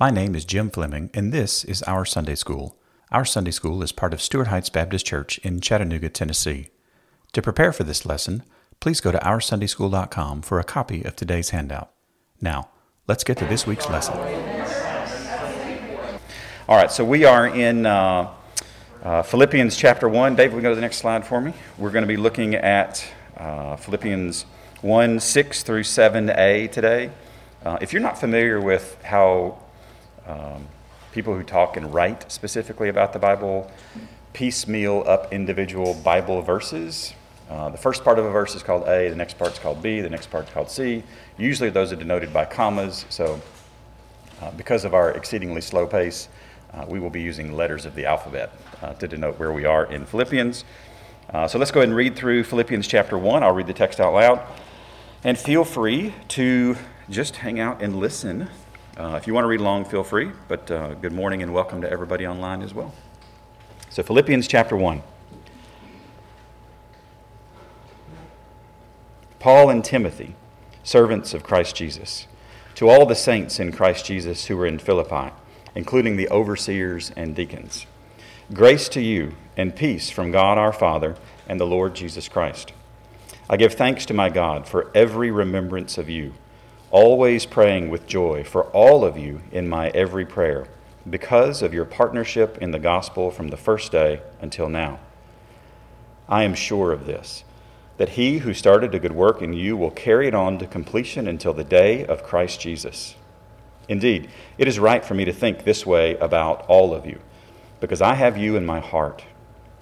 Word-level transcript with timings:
My 0.00 0.08
name 0.08 0.34
is 0.34 0.46
Jim 0.46 0.70
Fleming, 0.70 1.10
and 1.12 1.30
this 1.30 1.62
is 1.62 1.82
Our 1.82 2.06
Sunday 2.06 2.34
School. 2.34 2.74
Our 3.12 3.26
Sunday 3.26 3.50
School 3.50 3.82
is 3.82 3.92
part 3.92 4.14
of 4.14 4.22
Stuart 4.22 4.46
Heights 4.46 4.70
Baptist 4.70 5.04
Church 5.04 5.36
in 5.40 5.60
Chattanooga, 5.60 6.08
Tennessee. 6.08 6.70
To 7.34 7.42
prepare 7.42 7.70
for 7.70 7.84
this 7.84 8.06
lesson, 8.06 8.42
please 8.80 9.02
go 9.02 9.12
to 9.12 9.18
OurSundaySchool.com 9.18 10.40
for 10.40 10.58
a 10.58 10.64
copy 10.64 11.02
of 11.04 11.16
today's 11.16 11.50
handout. 11.50 11.90
Now, 12.40 12.70
let's 13.08 13.24
get 13.24 13.36
to 13.36 13.44
this 13.44 13.66
week's 13.66 13.90
lesson. 13.90 14.16
All 16.66 16.78
right, 16.78 16.90
so 16.90 17.04
we 17.04 17.26
are 17.26 17.48
in 17.48 17.84
uh, 17.84 18.32
uh, 19.02 19.20
Philippians 19.20 19.76
chapter 19.76 20.08
1. 20.08 20.34
Dave, 20.34 20.54
we 20.54 20.62
go 20.62 20.70
to 20.70 20.74
the 20.74 20.80
next 20.80 20.96
slide 20.96 21.26
for 21.26 21.42
me. 21.42 21.52
We're 21.76 21.90
going 21.90 22.04
to 22.04 22.08
be 22.08 22.16
looking 22.16 22.54
at 22.54 23.06
uh, 23.36 23.76
Philippians 23.76 24.46
1 24.80 25.20
6 25.20 25.62
through 25.62 25.82
7a 25.82 26.72
today. 26.72 27.10
Uh, 27.62 27.76
if 27.82 27.92
you're 27.92 28.00
not 28.00 28.18
familiar 28.18 28.58
with 28.62 28.96
how 29.02 29.59
um, 30.30 30.66
people 31.12 31.34
who 31.34 31.42
talk 31.42 31.76
and 31.76 31.92
write 31.92 32.30
specifically 32.30 32.88
about 32.88 33.12
the 33.12 33.18
Bible 33.18 33.70
piecemeal 34.32 35.02
up 35.06 35.32
individual 35.32 35.94
Bible 35.94 36.40
verses, 36.40 37.14
uh, 37.50 37.68
the 37.68 37.78
first 37.78 38.04
part 38.04 38.18
of 38.18 38.24
a 38.24 38.30
verse 38.30 38.54
is 38.54 38.62
called 38.62 38.86
A, 38.86 39.08
the 39.08 39.16
next 39.16 39.36
part 39.36 39.52
is 39.52 39.58
called 39.58 39.82
B, 39.82 40.00
the 40.00 40.10
next 40.10 40.30
part 40.30 40.46
is 40.46 40.54
called 40.54 40.70
C. 40.70 41.02
Usually 41.36 41.68
those 41.68 41.92
are 41.92 41.96
denoted 41.96 42.32
by 42.32 42.44
commas, 42.44 43.06
so 43.10 43.40
uh, 44.40 44.52
because 44.52 44.84
of 44.84 44.94
our 44.94 45.10
exceedingly 45.10 45.60
slow 45.60 45.84
pace, 45.84 46.28
uh, 46.72 46.84
we 46.88 47.00
will 47.00 47.10
be 47.10 47.20
using 47.20 47.56
letters 47.56 47.84
of 47.86 47.96
the 47.96 48.06
alphabet 48.06 48.52
uh, 48.82 48.92
to 48.94 49.08
denote 49.08 49.36
where 49.40 49.52
we 49.52 49.64
are 49.64 49.84
in 49.86 50.06
Philippians. 50.06 50.64
Uh, 51.30 51.48
so 51.48 51.58
let's 51.58 51.72
go 51.72 51.80
ahead 51.80 51.88
and 51.88 51.96
read 51.96 52.14
through 52.14 52.44
Philippians 52.44 52.86
chapter 52.86 53.18
1. 53.18 53.42
I'll 53.42 53.52
read 53.52 53.66
the 53.66 53.72
text 53.72 53.98
out 53.98 54.14
loud. 54.14 54.40
And 55.24 55.36
feel 55.36 55.64
free 55.64 56.14
to 56.28 56.76
just 57.10 57.36
hang 57.36 57.58
out 57.58 57.82
and 57.82 57.96
listen. 57.96 58.48
Uh, 59.00 59.16
if 59.16 59.26
you 59.26 59.32
want 59.32 59.44
to 59.44 59.48
read 59.48 59.60
along, 59.60 59.86
feel 59.86 60.04
free. 60.04 60.30
But 60.46 60.70
uh, 60.70 60.92
good 60.92 61.14
morning 61.14 61.42
and 61.42 61.54
welcome 61.54 61.80
to 61.80 61.90
everybody 61.90 62.26
online 62.26 62.60
as 62.60 62.74
well. 62.74 62.92
So, 63.88 64.02
Philippians 64.02 64.46
chapter 64.46 64.76
1. 64.76 65.02
Paul 69.38 69.70
and 69.70 69.82
Timothy, 69.82 70.34
servants 70.84 71.32
of 71.32 71.42
Christ 71.42 71.76
Jesus, 71.76 72.26
to 72.74 72.90
all 72.90 73.06
the 73.06 73.14
saints 73.14 73.58
in 73.58 73.72
Christ 73.72 74.04
Jesus 74.04 74.44
who 74.48 74.60
are 74.60 74.66
in 74.66 74.78
Philippi, 74.78 75.32
including 75.74 76.18
the 76.18 76.28
overseers 76.28 77.10
and 77.16 77.34
deacons. 77.34 77.86
Grace 78.52 78.86
to 78.90 79.00
you 79.00 79.34
and 79.56 79.74
peace 79.74 80.10
from 80.10 80.30
God 80.30 80.58
our 80.58 80.74
Father 80.74 81.16
and 81.48 81.58
the 81.58 81.66
Lord 81.66 81.94
Jesus 81.94 82.28
Christ. 82.28 82.74
I 83.48 83.56
give 83.56 83.72
thanks 83.72 84.04
to 84.04 84.12
my 84.12 84.28
God 84.28 84.68
for 84.68 84.90
every 84.94 85.30
remembrance 85.30 85.96
of 85.96 86.10
you, 86.10 86.34
always 86.90 87.46
praying 87.46 87.88
with 87.88 88.06
joy 88.06 88.44
for 88.44 88.64
all 88.66 89.04
of 89.04 89.16
you 89.16 89.40
in 89.52 89.68
my 89.68 89.88
every 89.90 90.26
prayer, 90.26 90.66
because 91.08 91.62
of 91.62 91.72
your 91.72 91.84
partnership 91.84 92.58
in 92.58 92.70
the 92.70 92.78
gospel 92.78 93.30
from 93.30 93.48
the 93.48 93.56
first 93.56 93.92
day 93.92 94.20
until 94.40 94.68
now. 94.68 94.98
I 96.28 96.44
am 96.44 96.54
sure 96.54 96.92
of 96.92 97.06
this, 97.06 97.44
that 97.96 98.10
he 98.10 98.38
who 98.38 98.54
started 98.54 98.94
a 98.94 98.98
good 98.98 99.12
work 99.12 99.42
in 99.42 99.52
you 99.52 99.76
will 99.76 99.90
carry 99.90 100.28
it 100.28 100.34
on 100.34 100.58
to 100.58 100.66
completion 100.66 101.26
until 101.26 101.52
the 101.52 101.64
day 101.64 102.04
of 102.04 102.22
Christ 102.22 102.60
Jesus. 102.60 103.14
Indeed, 103.88 104.30
it 104.58 104.68
is 104.68 104.78
right 104.78 105.04
for 105.04 105.14
me 105.14 105.24
to 105.24 105.32
think 105.32 105.64
this 105.64 105.84
way 105.84 106.16
about 106.18 106.64
all 106.66 106.94
of 106.94 107.06
you, 107.06 107.20
because 107.80 108.02
I 108.02 108.14
have 108.14 108.36
you 108.36 108.56
in 108.56 108.66
my 108.66 108.80
heart, 108.80 109.24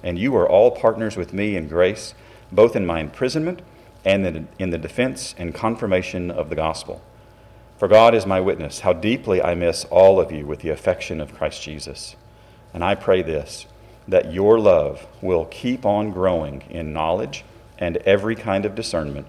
and 0.03 0.19
you 0.19 0.35
are 0.37 0.49
all 0.49 0.71
partners 0.71 1.17
with 1.17 1.33
me 1.33 1.57
in 1.57 1.69
grace 1.69 2.15
both 2.51 2.77
in 2.77 2.87
my 2.87 3.01
imprisonment 3.01 3.61
and 4.05 4.49
in 4.59 4.71
the 4.71 4.79
defense 4.79 5.35
and 5.39 5.55
confirmation 5.55 6.31
of 6.31 6.49
the 6.49 6.57
gospel. 6.57 7.03
For 7.79 7.89
God 7.89 8.15
is 8.15 8.27
my 8.27 8.41
witness, 8.41 8.81
how 8.81 8.93
deeply 8.93 9.41
I 9.43 9.55
miss 9.55 9.85
all 9.85 10.19
of 10.21 10.33
you 10.33 10.47
with 10.47 10.61
the 10.61 10.71
affection 10.71 11.21
of 11.21 11.35
Christ 11.35 11.63
Jesus. 11.63 12.17
And 12.75 12.83
I 12.83 12.95
pray 12.95 13.23
this 13.23 13.67
that 14.09 14.33
your 14.33 14.59
love 14.59 15.07
will 15.21 15.45
keep 15.45 15.85
on 15.85 16.11
growing 16.11 16.63
in 16.71 16.95
knowledge 16.95 17.45
and 17.79 17.99
every 17.99 18.35
kind 18.35 18.65
of 18.65 18.75
discernment, 18.75 19.27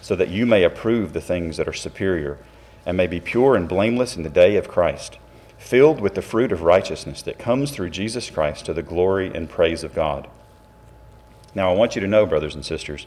so 0.00 0.16
that 0.16 0.28
you 0.28 0.44
may 0.44 0.64
approve 0.64 1.12
the 1.12 1.20
things 1.20 1.56
that 1.56 1.68
are 1.68 1.72
superior, 1.72 2.36
and 2.84 2.96
may 2.96 3.06
be 3.06 3.20
pure 3.20 3.56
and 3.56 3.68
blameless 3.68 4.16
in 4.16 4.24
the 4.24 4.28
day 4.28 4.56
of 4.56 4.68
Christ, 4.68 5.18
filled 5.56 6.00
with 6.00 6.14
the 6.14 6.22
fruit 6.22 6.52
of 6.52 6.62
righteousness 6.62 7.22
that 7.22 7.38
comes 7.38 7.70
through 7.70 7.90
Jesus 7.90 8.28
Christ 8.28 8.66
to 8.66 8.74
the 8.74 8.82
glory 8.82 9.32
and 9.34 9.48
praise 9.48 9.82
of 9.82 9.94
God. 9.94 10.28
Now, 11.54 11.70
I 11.70 11.74
want 11.74 11.94
you 11.94 12.00
to 12.02 12.06
know, 12.06 12.26
brothers 12.26 12.54
and 12.54 12.64
sisters, 12.64 13.06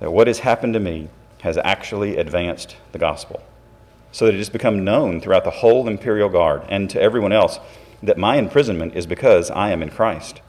that 0.00 0.12
what 0.12 0.26
has 0.26 0.40
happened 0.40 0.74
to 0.74 0.80
me 0.80 1.08
has 1.42 1.58
actually 1.58 2.16
advanced 2.16 2.76
the 2.92 2.98
gospel, 2.98 3.42
so 4.12 4.26
that 4.26 4.34
it 4.34 4.38
has 4.38 4.48
become 4.48 4.84
known 4.84 5.20
throughout 5.20 5.44
the 5.44 5.50
whole 5.50 5.86
imperial 5.88 6.28
guard 6.28 6.62
and 6.68 6.88
to 6.90 7.00
everyone 7.00 7.32
else 7.32 7.58
that 8.02 8.18
my 8.18 8.36
imprisonment 8.36 8.94
is 8.94 9.06
because 9.06 9.50
I 9.50 9.70
am 9.70 9.82
in 9.82 9.90
Christ. 9.90 10.40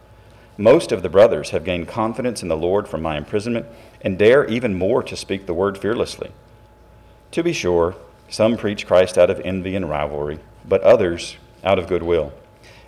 Most 0.58 0.92
of 0.92 1.04
the 1.04 1.10
brothers 1.10 1.50
have 1.50 1.66
gained 1.66 1.88
confidence 1.88 2.42
in 2.42 2.48
the 2.48 2.58
Lord 2.58 2.88
from 2.88 3.02
my 3.02 3.18
imprisonment 3.18 3.66
and 4.02 4.18
dare 4.18 4.46
even 4.46 4.74
more 4.74 5.04
to 5.04 5.18
speak 5.18 5.46
the 5.46 5.54
word 5.54 5.78
fearlessly. 5.78 6.32
To 7.32 7.44
be 7.44 7.54
sure, 7.54 7.96
some 8.30 8.56
preach 8.56 8.88
Christ 8.88 9.18
out 9.18 9.30
of 9.30 9.42
envy 9.42 9.76
and 9.76 9.90
rivalry, 9.90 10.40
but 10.68 10.82
others 10.82 11.36
out 11.64 11.78
of 11.78 11.88
goodwill. 11.88 12.34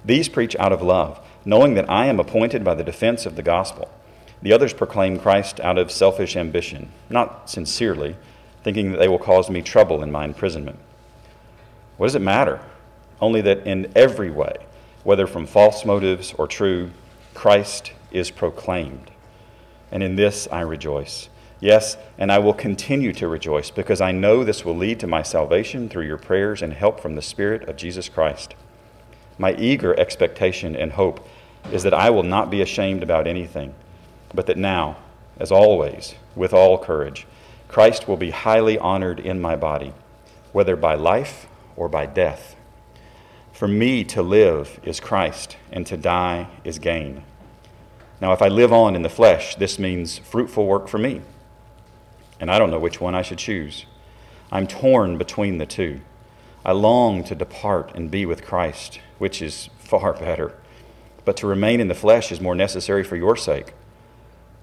These 0.06 0.30
preach 0.30 0.56
out 0.58 0.72
of 0.72 0.82
love 0.82 1.20
knowing 1.48 1.76
that 1.76 1.90
I 1.90 2.08
am 2.08 2.20
appointed 2.20 2.66
by 2.66 2.76
the 2.76 2.84
defense 2.84 3.26
of 3.26 3.38
the 3.38 3.42
gospel. 3.42 3.90
The 4.42 4.54
others 4.54 4.74
proclaim 4.74 5.20
Christ 5.20 5.60
out 5.60 5.78
of 5.78 5.92
selfish 5.92 6.36
ambition, 6.36 6.92
not 7.10 7.50
sincerely, 7.50 8.16
thinking 8.64 8.92
that 8.92 9.00
they 9.00 9.08
will 9.08 9.20
cause 9.20 9.50
me 9.50 9.62
trouble 9.62 10.04
in 10.04 10.12
my 10.12 10.26
imprisonment. 10.26 10.80
What 11.98 12.08
does 12.08 12.16
it 12.16 12.22
matter? 12.22 12.60
Only 13.20 13.42
that 13.42 13.66
in 13.66 13.92
every 13.96 14.30
way, 14.30 14.58
whether 15.04 15.26
from 15.26 15.48
false 15.48 15.86
motives 15.86 16.34
or 16.38 16.48
true, 16.48 16.92
Christ 17.34 17.94
is 18.12 18.30
proclaimed. 18.30 19.12
And 19.92 20.04
in 20.04 20.16
this 20.16 20.48
I 20.52 20.62
rejoice. 20.62 21.30
Yes, 21.60 21.98
and 22.20 22.32
I 22.32 22.38
will 22.38 22.54
continue 22.54 23.14
to 23.14 23.28
rejoice 23.28 23.72
because 23.72 24.02
I 24.02 24.12
know 24.12 24.44
this 24.44 24.64
will 24.64 24.76
lead 24.76 25.00
to 25.00 25.08
my 25.08 25.24
salvation 25.24 25.90
through 25.90 26.06
your 26.06 26.18
prayers 26.18 26.62
and 26.62 26.74
help 26.74 27.00
from 27.00 27.16
the 27.16 27.22
Spirit 27.22 27.68
of 27.68 27.78
Jesus 27.78 28.10
Christ. 28.10 28.54
My 29.40 29.56
eager 29.56 30.00
expectation 30.00 30.76
and 30.76 30.92
hope 30.92 31.28
is 31.72 31.84
that 31.84 31.94
I 31.94 32.12
will 32.12 32.24
not 32.24 32.52
be 32.52 32.62
ashamed 32.62 33.02
about 33.02 33.26
anything, 33.26 33.74
but 34.34 34.46
that 34.48 34.58
now, 34.58 34.98
as 35.40 35.52
always, 35.52 36.16
with 36.36 36.54
all 36.54 36.78
courage, 36.78 37.26
Christ 37.68 38.08
will 38.08 38.18
be 38.18 38.32
highly 38.32 38.78
honored 38.78 39.20
in 39.20 39.40
my 39.40 39.56
body, 39.56 39.94
whether 40.52 40.76
by 40.76 40.96
life 40.96 41.48
or 41.76 41.88
by 41.90 42.06
death. 42.06 42.56
For 43.54 43.68
me 43.68 44.04
to 44.06 44.22
live 44.22 44.80
is 44.84 45.00
Christ, 45.00 45.58
and 45.72 45.86
to 45.88 45.98
die 45.98 46.48
is 46.64 46.80
gain. 46.80 47.24
Now, 48.22 48.34
if 48.34 48.42
I 48.42 48.48
live 48.48 48.74
on 48.74 48.96
in 48.96 49.02
the 49.02 49.10
flesh, 49.10 49.56
this 49.56 49.78
means 49.78 50.18
fruitful 50.18 50.66
work 50.66 50.88
for 50.88 50.98
me. 50.98 51.22
And 52.40 52.52
I 52.52 52.60
don't 52.60 52.72
know 52.72 52.80
which 52.80 53.02
one 53.02 53.16
I 53.16 53.22
should 53.22 53.38
choose. 53.38 53.86
I'm 54.52 54.68
torn 54.68 55.18
between 55.18 55.58
the 55.58 55.66
two. 55.66 56.02
I 56.66 56.72
long 56.72 57.24
to 57.26 57.36
depart 57.36 57.92
and 57.96 58.12
be 58.12 58.26
with 58.26 58.46
Christ, 58.46 59.00
which 59.18 59.42
is 59.42 59.70
far 59.80 60.14
better 60.20 60.54
but 61.28 61.36
to 61.36 61.46
remain 61.46 61.82
in 61.82 61.90
the 61.90 61.94
flesh 61.94 62.32
is 62.32 62.40
more 62.40 62.56
necessary 62.56 63.04
for 63.04 63.18
your 63.18 63.36
sake. 63.36 63.74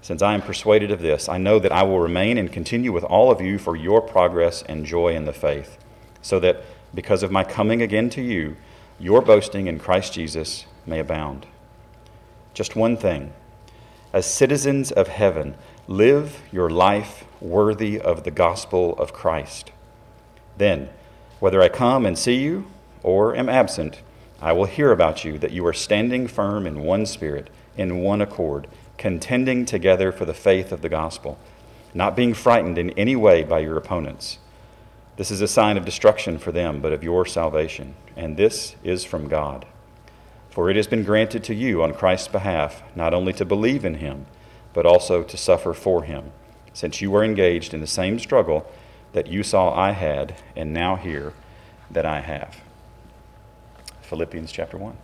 Since 0.05 0.21
I 0.21 0.35
am 0.35 0.43
persuaded 0.43 0.91
of 0.91 1.01
this, 1.01 1.27
I 1.27 1.39
know 1.39 1.57
that 1.57 1.71
I 1.71 1.81
will 1.81 1.99
remain 1.99 2.37
and 2.37 2.53
continue 2.53 2.91
with 2.91 3.03
all 3.03 3.31
of 3.31 3.41
you 3.41 3.57
for 3.57 3.75
your 3.75 4.03
progress 4.03 4.61
and 4.61 4.85
joy 4.85 5.15
in 5.15 5.25
the 5.25 5.33
faith, 5.33 5.79
so 6.21 6.39
that 6.41 6.61
because 6.93 7.23
of 7.23 7.31
my 7.31 7.43
coming 7.43 7.81
again 7.81 8.11
to 8.11 8.21
you, 8.21 8.55
your 8.99 9.19
boasting 9.23 9.65
in 9.65 9.79
Christ 9.79 10.13
Jesus 10.13 10.67
may 10.85 10.99
abound. 10.99 11.47
Just 12.53 12.75
one 12.75 12.97
thing 12.97 13.33
as 14.13 14.27
citizens 14.27 14.91
of 14.91 15.07
heaven, 15.07 15.55
live 15.87 16.39
your 16.51 16.69
life 16.69 17.25
worthy 17.41 17.99
of 17.99 18.25
the 18.25 18.29
gospel 18.29 18.93
of 18.99 19.11
Christ. 19.11 19.71
Then, 20.55 20.89
whether 21.39 21.63
I 21.63 21.69
come 21.69 22.05
and 22.05 22.15
see 22.15 22.35
you 22.35 22.67
or 23.01 23.35
am 23.35 23.49
absent, 23.49 24.03
I 24.39 24.51
will 24.53 24.65
hear 24.65 24.91
about 24.91 25.25
you 25.25 25.39
that 25.39 25.51
you 25.51 25.65
are 25.65 25.73
standing 25.73 26.27
firm 26.27 26.67
in 26.67 26.81
one 26.81 27.07
spirit, 27.07 27.49
in 27.75 28.03
one 28.03 28.21
accord, 28.21 28.67
contending 28.97 29.65
together 29.65 30.11
for 30.11 30.25
the 30.25 30.33
faith 30.33 30.71
of 30.71 30.81
the 30.81 30.89
gospel, 30.89 31.37
not 31.93 32.15
being 32.15 32.33
frightened 32.33 32.77
in 32.77 32.91
any 32.91 33.15
way 33.15 33.43
by 33.43 33.59
your 33.59 33.77
opponents. 33.77 34.39
This 35.17 35.31
is 35.31 35.41
a 35.41 35.47
sign 35.47 35.77
of 35.77 35.85
destruction 35.85 36.37
for 36.37 36.51
them, 36.51 36.81
but 36.81 36.91
of 36.91 37.03
your 37.03 37.25
salvation, 37.25 37.95
and 38.15 38.35
this 38.35 38.75
is 38.83 39.05
from 39.05 39.27
God. 39.27 39.65
For 40.49 40.69
it 40.69 40.75
has 40.75 40.87
been 40.87 41.03
granted 41.03 41.43
to 41.45 41.55
you 41.55 41.83
on 41.83 41.93
Christ's 41.93 42.27
behalf 42.27 42.81
not 42.95 43.13
only 43.13 43.33
to 43.33 43.45
believe 43.45 43.85
in 43.85 43.95
him, 43.95 44.25
but 44.73 44.85
also 44.85 45.23
to 45.23 45.37
suffer 45.37 45.73
for 45.73 46.03
him, 46.03 46.31
since 46.73 47.01
you 47.01 47.11
were 47.11 47.23
engaged 47.23 47.73
in 47.73 47.81
the 47.81 47.87
same 47.87 48.19
struggle 48.19 48.69
that 49.13 49.27
you 49.27 49.43
saw 49.43 49.73
I 49.73 49.91
had, 49.91 50.35
and 50.55 50.73
now 50.73 50.97
hear 50.97 51.33
that 51.89 52.05
I 52.05 52.19
have. 52.19 52.57
Philippians 54.01 54.51
chapter 54.51 54.77
1. 54.77 54.97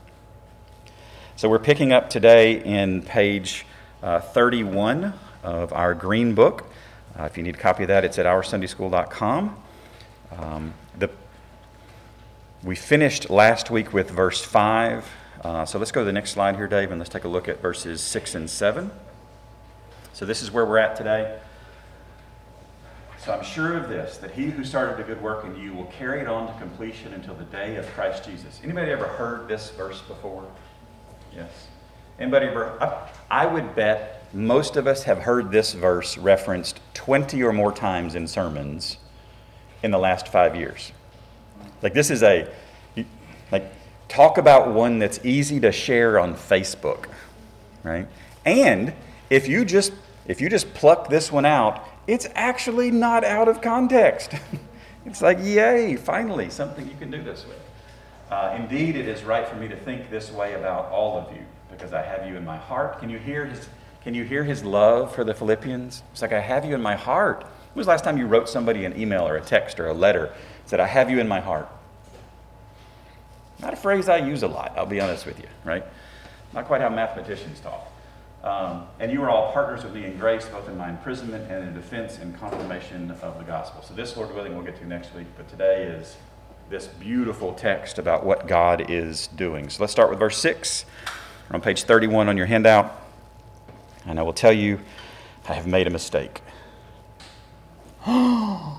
So 1.38 1.49
we're 1.49 1.59
picking 1.59 1.93
up 1.93 2.09
today 2.09 2.61
in 2.61 3.01
page 3.01 3.65
31 4.01 5.13
of 5.44 5.74
our 5.74 5.94
green 5.94 6.33
book. 6.33 6.65
Uh, 7.19 7.24
if 7.24 7.38
you 7.38 7.44
need 7.44 7.56
a 7.56 7.57
copy 7.57 7.83
of 7.83 7.88
that, 7.89 8.06
it's 8.06 8.18
at 8.18 8.25
oursundayschool.com. 8.25 9.57
Um, 10.38 10.74
the, 10.98 11.09
we 12.63 12.75
finished 12.75 13.30
last 13.30 13.69
week 13.69 13.94
with 13.94 14.09
verse 14.09 14.44
5. 14.44 15.09
Uh, 15.44 15.65
so 15.65 15.80
let's 15.80 15.92
go 15.92 16.01
to 16.01 16.06
the 16.06 16.13
next 16.13 16.31
slide 16.31 16.56
here, 16.56 16.68
Dave, 16.68 16.92
and 16.92 17.00
let's 17.00 17.09
take 17.09 17.24
a 17.24 17.27
look 17.27 17.48
at 17.48 17.62
verses 17.62 18.01
6 18.01 18.36
and 18.36 18.50
7. 18.50 18.92
So 20.13 20.25
this 20.25 20.42
is 20.42 20.51
where 20.51 20.65
we're 20.65 20.77
at 20.77 20.95
today. 20.95 21.39
So 23.18 23.33
I'm 23.33 23.44
sure 23.44 23.77
of 23.77 23.88
this, 23.88 24.18
that 24.18 24.31
he 24.31 24.45
who 24.45 24.63
started 24.63 25.00
a 25.00 25.03
good 25.03 25.21
work 25.21 25.45
in 25.45 25.56
you 25.56 25.74
will 25.74 25.86
carry 25.86 26.21
it 26.21 26.27
on 26.27 26.48
to 26.51 26.59
completion 26.59 27.13
until 27.13 27.36
the 27.36 27.44
day 27.45 27.75
of 27.75 27.86
Christ 27.94 28.25
Jesus. 28.25 28.59
Anybody 28.63 28.92
ever 28.92 29.06
heard 29.06 29.48
this 29.48 29.69
verse 29.71 30.01
before? 30.01 30.45
Yes. 31.36 31.68
Anybody 32.19 32.48
ever? 32.48 32.81
I, 32.81 33.10
I 33.44 33.46
would 33.46 33.75
bet 33.75 34.25
most 34.34 34.78
of 34.78 34.88
us 34.88 35.04
have 35.04 35.19
heard 35.19 35.52
this 35.52 35.74
verse 35.74 36.18
referenced 36.18 36.80
20 36.94 37.42
or 37.44 37.52
more 37.52 37.72
times 37.72 38.16
in 38.16 38.28
sermons 38.28 38.98
in 39.84 39.92
the 39.92 40.00
last 40.00 40.28
five 40.28 40.56
years. 40.56 40.92
Like, 41.81 41.94
this 41.94 42.12
is 42.12 42.24
a, 42.24 42.48
like, 43.52 43.72
talk 44.08 44.38
about 44.38 44.74
one 44.74 45.00
that's 45.00 45.19
easy 45.25 45.60
to 45.62 45.72
share 45.72 46.19
on 46.19 46.36
Facebook, 46.36 47.08
right? 47.84 48.08
And 48.46 48.94
if 49.30 49.48
you 49.48 49.66
just, 49.66 49.92
if 50.28 50.40
you 50.40 50.50
just 50.50 50.74
pluck 50.74 51.10
this 51.10 51.31
one 51.31 51.46
out 51.46 51.88
it's 52.08 52.28
actually 52.36 52.92
not 52.92 53.24
out 53.24 53.48
of 53.48 53.62
context. 53.62 54.34
it's 55.06 55.22
like, 55.22 55.38
yay, 55.42 55.96
finally, 55.96 56.50
something 56.50 56.88
you 56.88 56.96
can 56.98 57.12
do 57.12 57.24
this 57.24 57.46
with. 57.48 57.60
Uh, 58.30 58.58
indeed, 58.60 58.96
it 58.96 59.08
is 59.08 59.24
right 59.24 59.48
for 59.48 59.56
me 59.56 59.68
to 59.68 59.75
think 59.75 60.10
this 60.10 60.31
way 60.31 60.54
about 60.54 60.90
all 60.92 61.18
of 61.18 61.31
you 61.36 61.44
because 61.71 61.94
I 61.94 62.01
have 62.01 62.27
you 62.27 62.35
in 62.35 62.45
my 62.45 62.57
heart. 62.57 63.00
Can 63.00 63.09
you 63.09 63.18
hear 63.18 63.45
his, 63.45 63.68
can 64.03 64.13
you 64.13 64.23
hear 64.23 64.44
his 64.44 64.63
love 64.63 65.15
for 65.15 65.23
the 65.23 65.33
Philippians? 65.33 66.03
It's 66.12 66.21
like, 66.21 66.33
I 66.33 66.39
have 66.39 66.65
you 66.65 66.75
in 66.75 66.81
my 66.81 66.95
heart. 66.95 67.41
When 67.41 67.79
was 67.79 67.88
the 67.88 67.91
last 67.91 68.03
time 68.03 68.18
you 68.18 68.27
wrote 68.27 68.50
somebody 68.50 68.85
an 68.85 69.00
email 69.00 69.27
or 69.27 69.38
a 69.38 69.41
text 69.41 69.79
or 69.79 69.88
a 69.88 69.94
letter? 69.94 70.33
Said, 70.65 70.79
I 70.79 70.88
have 70.88 71.09
you 71.09 71.19
in 71.19 71.27
my 71.27 71.39
heart. 71.39 71.69
Not 73.59 73.73
a 73.73 73.77
phrase 73.77 74.09
I 74.09 74.18
use 74.18 74.44
a 74.44 74.47
lot, 74.47 74.73
I'll 74.75 74.85
be 74.85 75.00
honest 75.00 75.25
with 75.25 75.39
you, 75.39 75.47
right? 75.63 75.85
Not 76.53 76.65
quite 76.65 76.81
how 76.81 76.89
mathematicians 76.89 77.59
talk. 77.59 77.88
Um, 78.44 78.88
and 79.00 79.12
you 79.12 79.21
are 79.21 79.29
all 79.29 79.53
partners 79.53 79.83
with 79.83 79.94
me 79.94 80.03
in 80.06 80.17
grace, 80.17 80.45
both 80.45 80.67
in 80.67 80.75
my 80.75 80.89
imprisonment 80.89 81.50
and 81.51 81.67
in 81.67 81.74
defense 81.75 82.17
and 82.17 82.38
confirmation 82.39 83.12
of 83.21 83.38
the 83.38 83.44
gospel. 83.44 83.83
So, 83.83 83.94
this, 83.94 84.17
Lord 84.17 84.33
willing, 84.33 84.56
we'll 84.56 84.65
get 84.65 84.77
to 84.77 84.88
next 84.88 85.13
week. 85.13 85.27
But 85.38 85.47
today 85.47 85.83
is 85.83 86.17
this 86.67 86.88
beautiful 86.88 87.53
text 87.53 88.00
about 88.00 88.25
what 88.25 88.47
God 88.47 88.89
is 88.89 89.27
doing. 89.27 89.69
So, 89.69 89.83
let's 89.83 89.94
start 89.94 90.09
with 90.09 90.17
verse 90.17 90.39
6. 90.39 90.85
On 91.53 91.62
page 91.62 91.83
31 91.83 92.30
on 92.30 92.38
your 92.38 92.45
handout. 92.45 93.01
And 94.06 94.19
I 94.19 94.24
will 94.24 94.33
tell 94.33 94.53
you, 94.53 94.80
I 95.48 95.53
have 95.53 95.68
made 95.68 95.88
a 95.88 95.89
mistake. 95.89 96.42
it 98.07 98.77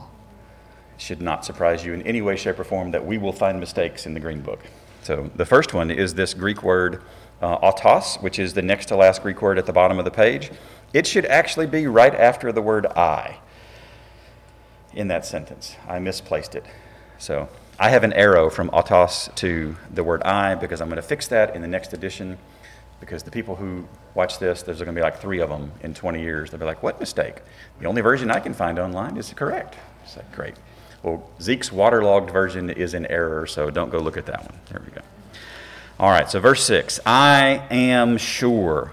should 0.97 1.21
not 1.21 1.45
surprise 1.45 1.85
you 1.85 1.93
in 1.93 2.03
any 2.03 2.23
way, 2.23 2.37
shape, 2.37 2.59
or 2.59 2.65
form 2.65 2.91
that 2.93 3.05
we 3.05 3.19
will 3.19 3.33
find 3.33 3.61
mistakes 3.61 4.07
in 4.07 4.15
the 4.15 4.21
Green 4.21 4.41
Book. 4.41 4.61
So, 5.03 5.31
the 5.35 5.45
first 5.45 5.75
one 5.75 5.91
is 5.91 6.15
this 6.15 6.33
Greek 6.33 6.63
word 6.63 7.03
uh, 7.43 7.55
autos, 7.55 8.17
which 8.17 8.39
is 8.39 8.55
the 8.55 8.63
next 8.63 8.87
to 8.87 8.97
last 8.97 9.23
Greek 9.23 9.43
word 9.43 9.59
at 9.59 9.67
the 9.67 9.73
bottom 9.73 9.99
of 9.99 10.05
the 10.05 10.11
page, 10.11 10.51
it 10.95 11.07
should 11.07 11.27
actually 11.27 11.67
be 11.67 11.87
right 11.87 12.15
after 12.15 12.53
the 12.53 12.63
word 12.63 12.87
I 12.87 13.39
in 14.95 15.09
that 15.09 15.27
sentence. 15.27 15.77
I 15.89 15.99
misplaced 15.99 16.55
it. 16.55 16.65
So 17.19 17.49
I 17.79 17.91
have 17.91 18.05
an 18.05 18.13
arrow 18.13 18.49
from 18.49 18.69
autos 18.71 19.29
to 19.37 19.77
the 19.93 20.05
word 20.05 20.23
I 20.23 20.55
because 20.55 20.81
I'm 20.81 20.89
going 20.89 20.97
to 20.97 21.03
fix 21.03 21.27
that 21.29 21.57
in 21.57 21.63
the 21.63 21.69
next 21.69 21.93
edition 21.93 22.39
because 23.03 23.25
the 23.25 23.33
people 23.33 23.57
who 23.57 23.85
watch 24.15 24.39
this, 24.39 24.63
there's 24.63 24.79
going 24.79 24.95
to 24.95 24.99
be 24.99 25.03
like 25.03 25.21
three 25.21 25.41
of 25.41 25.49
them 25.49 25.73
in 25.81 25.93
20 25.93 26.23
years. 26.23 26.51
They'll 26.51 26.61
be 26.61 26.65
like, 26.67 26.85
what 26.85 27.01
mistake? 27.01 27.43
The 27.81 27.87
only 27.87 28.01
version 28.01 28.31
I 28.31 28.39
can 28.39 28.55
find 28.55 28.79
online 28.79 29.17
is 29.17 29.33
correct. 29.35 29.75
It's 30.05 30.17
like, 30.17 30.31
great. 30.31 30.55
Well, 31.03 31.29
Zeke's 31.41 31.73
waterlogged 31.73 32.31
version 32.31 32.71
is 32.71 32.95
in 32.95 33.07
error, 33.07 33.45
so 33.49 33.71
don't 33.71 33.91
go 33.91 33.99
look 33.99 34.17
at 34.17 34.27
that 34.27 34.45
one. 34.45 34.61
There 34.71 34.81
we 34.87 34.93
go. 34.93 35.01
All 35.99 36.11
right, 36.11 36.31
so 36.31 36.39
verse 36.39 36.65
6 36.65 37.01
I 37.05 37.67
am 37.73 38.19
sure. 38.19 38.93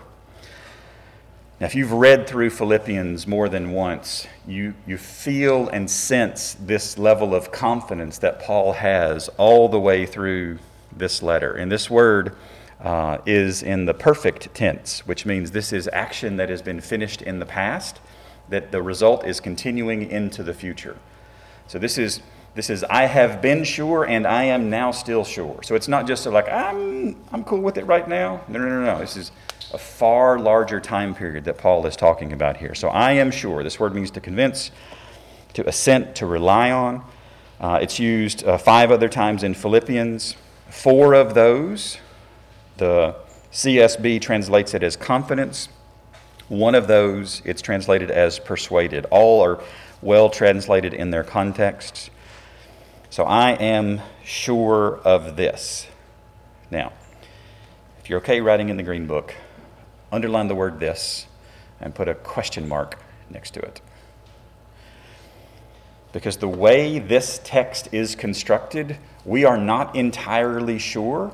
Now, 1.59 1.67
if 1.67 1.75
you've 1.75 1.91
read 1.91 2.25
through 2.25 2.49
Philippians 2.49 3.27
more 3.27 3.47
than 3.47 3.73
once, 3.73 4.25
you, 4.47 4.73
you 4.87 4.97
feel 4.97 5.69
and 5.69 5.87
sense 5.87 6.57
this 6.59 6.97
level 6.97 7.35
of 7.35 7.51
confidence 7.51 8.17
that 8.19 8.41
Paul 8.41 8.73
has 8.73 9.29
all 9.37 9.69
the 9.69 9.79
way 9.79 10.07
through 10.07 10.57
this 10.97 11.21
letter. 11.21 11.53
And 11.53 11.71
this 11.71 11.91
word 11.91 12.35
uh, 12.81 13.17
is 13.25 13.61
in 13.61 13.85
the 13.85 13.93
perfect 13.93 14.53
tense, 14.53 15.05
which 15.05 15.25
means 15.25 15.51
this 15.51 15.73
is 15.73 15.89
action 15.91 16.37
that 16.37 16.49
has 16.49 16.61
been 16.61 16.81
finished 16.81 17.21
in 17.21 17.39
the 17.39 17.45
past, 17.45 17.99
that 18.49 18.71
the 18.71 18.81
result 18.81 19.25
is 19.25 19.39
continuing 19.39 20.09
into 20.09 20.43
the 20.43 20.53
future. 20.53 20.97
So 21.67 21.77
this 21.77 21.97
is 21.97 22.21
this 22.55 22.69
is, 22.69 22.83
I 22.83 23.05
have 23.05 23.41
been 23.41 23.63
sure 23.63 24.05
and 24.05 24.25
I 24.25 24.43
am 24.43 24.69
now 24.69 24.91
still 24.91 25.23
sure. 25.23 25.61
So 25.63 25.75
it's 25.75 25.87
not 25.87 26.07
just 26.07 26.25
like, 26.25 26.49
I'm, 26.49 27.15
I'm 27.31 27.43
cool 27.43 27.61
with 27.61 27.77
it 27.77 27.85
right 27.85 28.07
now. 28.07 28.41
No, 28.47 28.59
no, 28.59 28.67
no, 28.67 28.83
no. 28.83 28.99
This 28.99 29.15
is 29.15 29.31
a 29.73 29.77
far 29.77 30.39
larger 30.39 30.79
time 30.79 31.13
period 31.13 31.45
that 31.45 31.57
Paul 31.57 31.85
is 31.85 31.95
talking 31.95 32.33
about 32.33 32.57
here. 32.57 32.73
So 32.73 32.89
I 32.89 33.13
am 33.13 33.31
sure. 33.31 33.63
This 33.63 33.79
word 33.79 33.93
means 33.93 34.11
to 34.11 34.19
convince, 34.19 34.71
to 35.53 35.67
assent, 35.67 36.15
to 36.15 36.25
rely 36.25 36.71
on. 36.71 37.03
Uh, 37.61 37.79
it's 37.81 37.99
used 37.99 38.43
uh, 38.43 38.57
five 38.57 38.91
other 38.91 39.09
times 39.09 39.43
in 39.43 39.53
Philippians. 39.53 40.35
Four 40.69 41.13
of 41.13 41.35
those, 41.35 41.97
the 42.79 43.15
CSB 43.51 44.21
translates 44.21 44.73
it 44.73 44.81
as 44.81 44.95
confidence. 44.95 45.69
One 46.47 46.73
of 46.73 46.87
those, 46.87 47.43
it's 47.45 47.61
translated 47.61 48.09
as 48.09 48.39
persuaded. 48.39 49.05
All 49.11 49.43
are 49.43 49.61
well 50.01 50.29
translated 50.29 50.93
in 50.93 51.11
their 51.11 51.23
contexts. 51.23 52.09
So 53.11 53.23
I 53.23 53.51
am 53.51 54.01
sure 54.23 54.99
of 55.03 55.35
this. 55.35 55.87
Now, 56.71 56.93
if 57.99 58.09
you're 58.09 58.19
okay 58.19 58.41
writing 58.41 58.69
in 58.69 58.77
the 58.77 58.83
green 58.83 59.07
book, 59.07 59.35
underline 60.11 60.47
the 60.47 60.55
word 60.55 60.79
this 60.79 61.27
and 61.79 61.93
put 61.93 62.07
a 62.07 62.15
question 62.15 62.67
mark 62.67 62.99
next 63.29 63.51
to 63.55 63.59
it. 63.59 63.81
Because 66.11 66.37
the 66.37 66.47
way 66.47 66.99
this 66.99 67.39
text 67.43 67.89
is 67.91 68.15
constructed, 68.15 68.97
we 69.25 69.45
are 69.45 69.57
not 69.57 69.95
entirely 69.95 70.79
sure. 70.79 71.31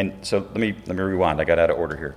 And 0.00 0.14
so 0.22 0.38
let 0.38 0.56
me, 0.56 0.74
let 0.86 0.96
me 0.96 1.02
rewind. 1.02 1.42
I 1.42 1.44
got 1.44 1.58
out 1.58 1.68
of 1.68 1.76
order 1.76 1.94
here. 1.94 2.16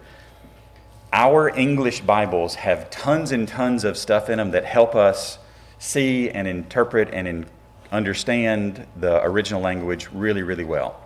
Our 1.11 1.49
English 1.49 1.99
Bibles 1.99 2.55
have 2.55 2.89
tons 2.89 3.33
and 3.33 3.45
tons 3.45 3.83
of 3.83 3.97
stuff 3.97 4.29
in 4.29 4.37
them 4.37 4.51
that 4.51 4.63
help 4.63 4.95
us 4.95 5.37
see 5.79 6.29
and 6.29 6.47
interpret 6.47 7.09
and 7.11 7.27
in, 7.27 7.45
understand 7.91 8.87
the 8.95 9.21
original 9.25 9.59
language 9.59 10.07
really, 10.13 10.43
really 10.43 10.63
well. 10.63 10.97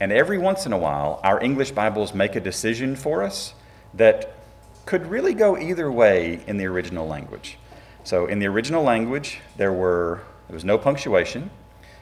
And 0.00 0.10
every 0.10 0.38
once 0.38 0.66
in 0.66 0.72
a 0.72 0.76
while, 0.76 1.20
our 1.22 1.40
English 1.40 1.70
Bibles 1.70 2.12
make 2.12 2.34
a 2.34 2.40
decision 2.40 2.96
for 2.96 3.22
us 3.22 3.54
that 3.94 4.34
could 4.86 5.06
really 5.06 5.34
go 5.34 5.56
either 5.56 5.90
way 5.92 6.40
in 6.48 6.56
the 6.56 6.66
original 6.66 7.06
language. 7.06 7.58
So, 8.02 8.26
in 8.26 8.40
the 8.40 8.46
original 8.46 8.82
language, 8.82 9.38
there 9.56 9.72
were 9.72 10.22
there 10.48 10.54
was 10.54 10.64
no 10.64 10.78
punctuation. 10.78 11.50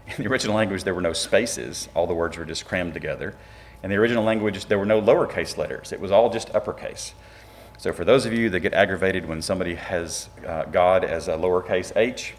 In 0.07 0.25
the 0.25 0.31
original 0.31 0.57
language, 0.57 0.85
there 0.85 0.95
were 0.95 1.03
no 1.03 1.13
spaces. 1.13 1.91
All 1.95 2.07
the 2.07 2.15
words 2.15 2.39
were 2.39 2.47
just 2.47 2.65
crammed 2.65 2.95
together. 2.95 3.35
In 3.87 3.91
the 3.91 3.99
original 3.99 4.25
language, 4.25 4.67
there 4.67 4.81
were 4.81 4.85
no 4.85 5.01
lowercase 5.01 5.57
letters. 5.57 5.93
It 5.93 6.01
was 6.01 6.11
all 6.11 6.29
just 6.29 6.53
uppercase. 6.53 7.15
So, 7.79 7.93
for 7.93 8.05
those 8.05 8.27
of 8.27 8.33
you 8.33 8.51
that 8.51 8.59
get 8.59 8.75
aggravated 8.75 9.29
when 9.29 9.41
somebody 9.41 9.77
has 9.77 10.29
uh, 10.45 10.65
God 10.65 11.05
as 11.05 11.29
a 11.29 11.35
lowercase 11.35 11.97
h, 11.97 12.35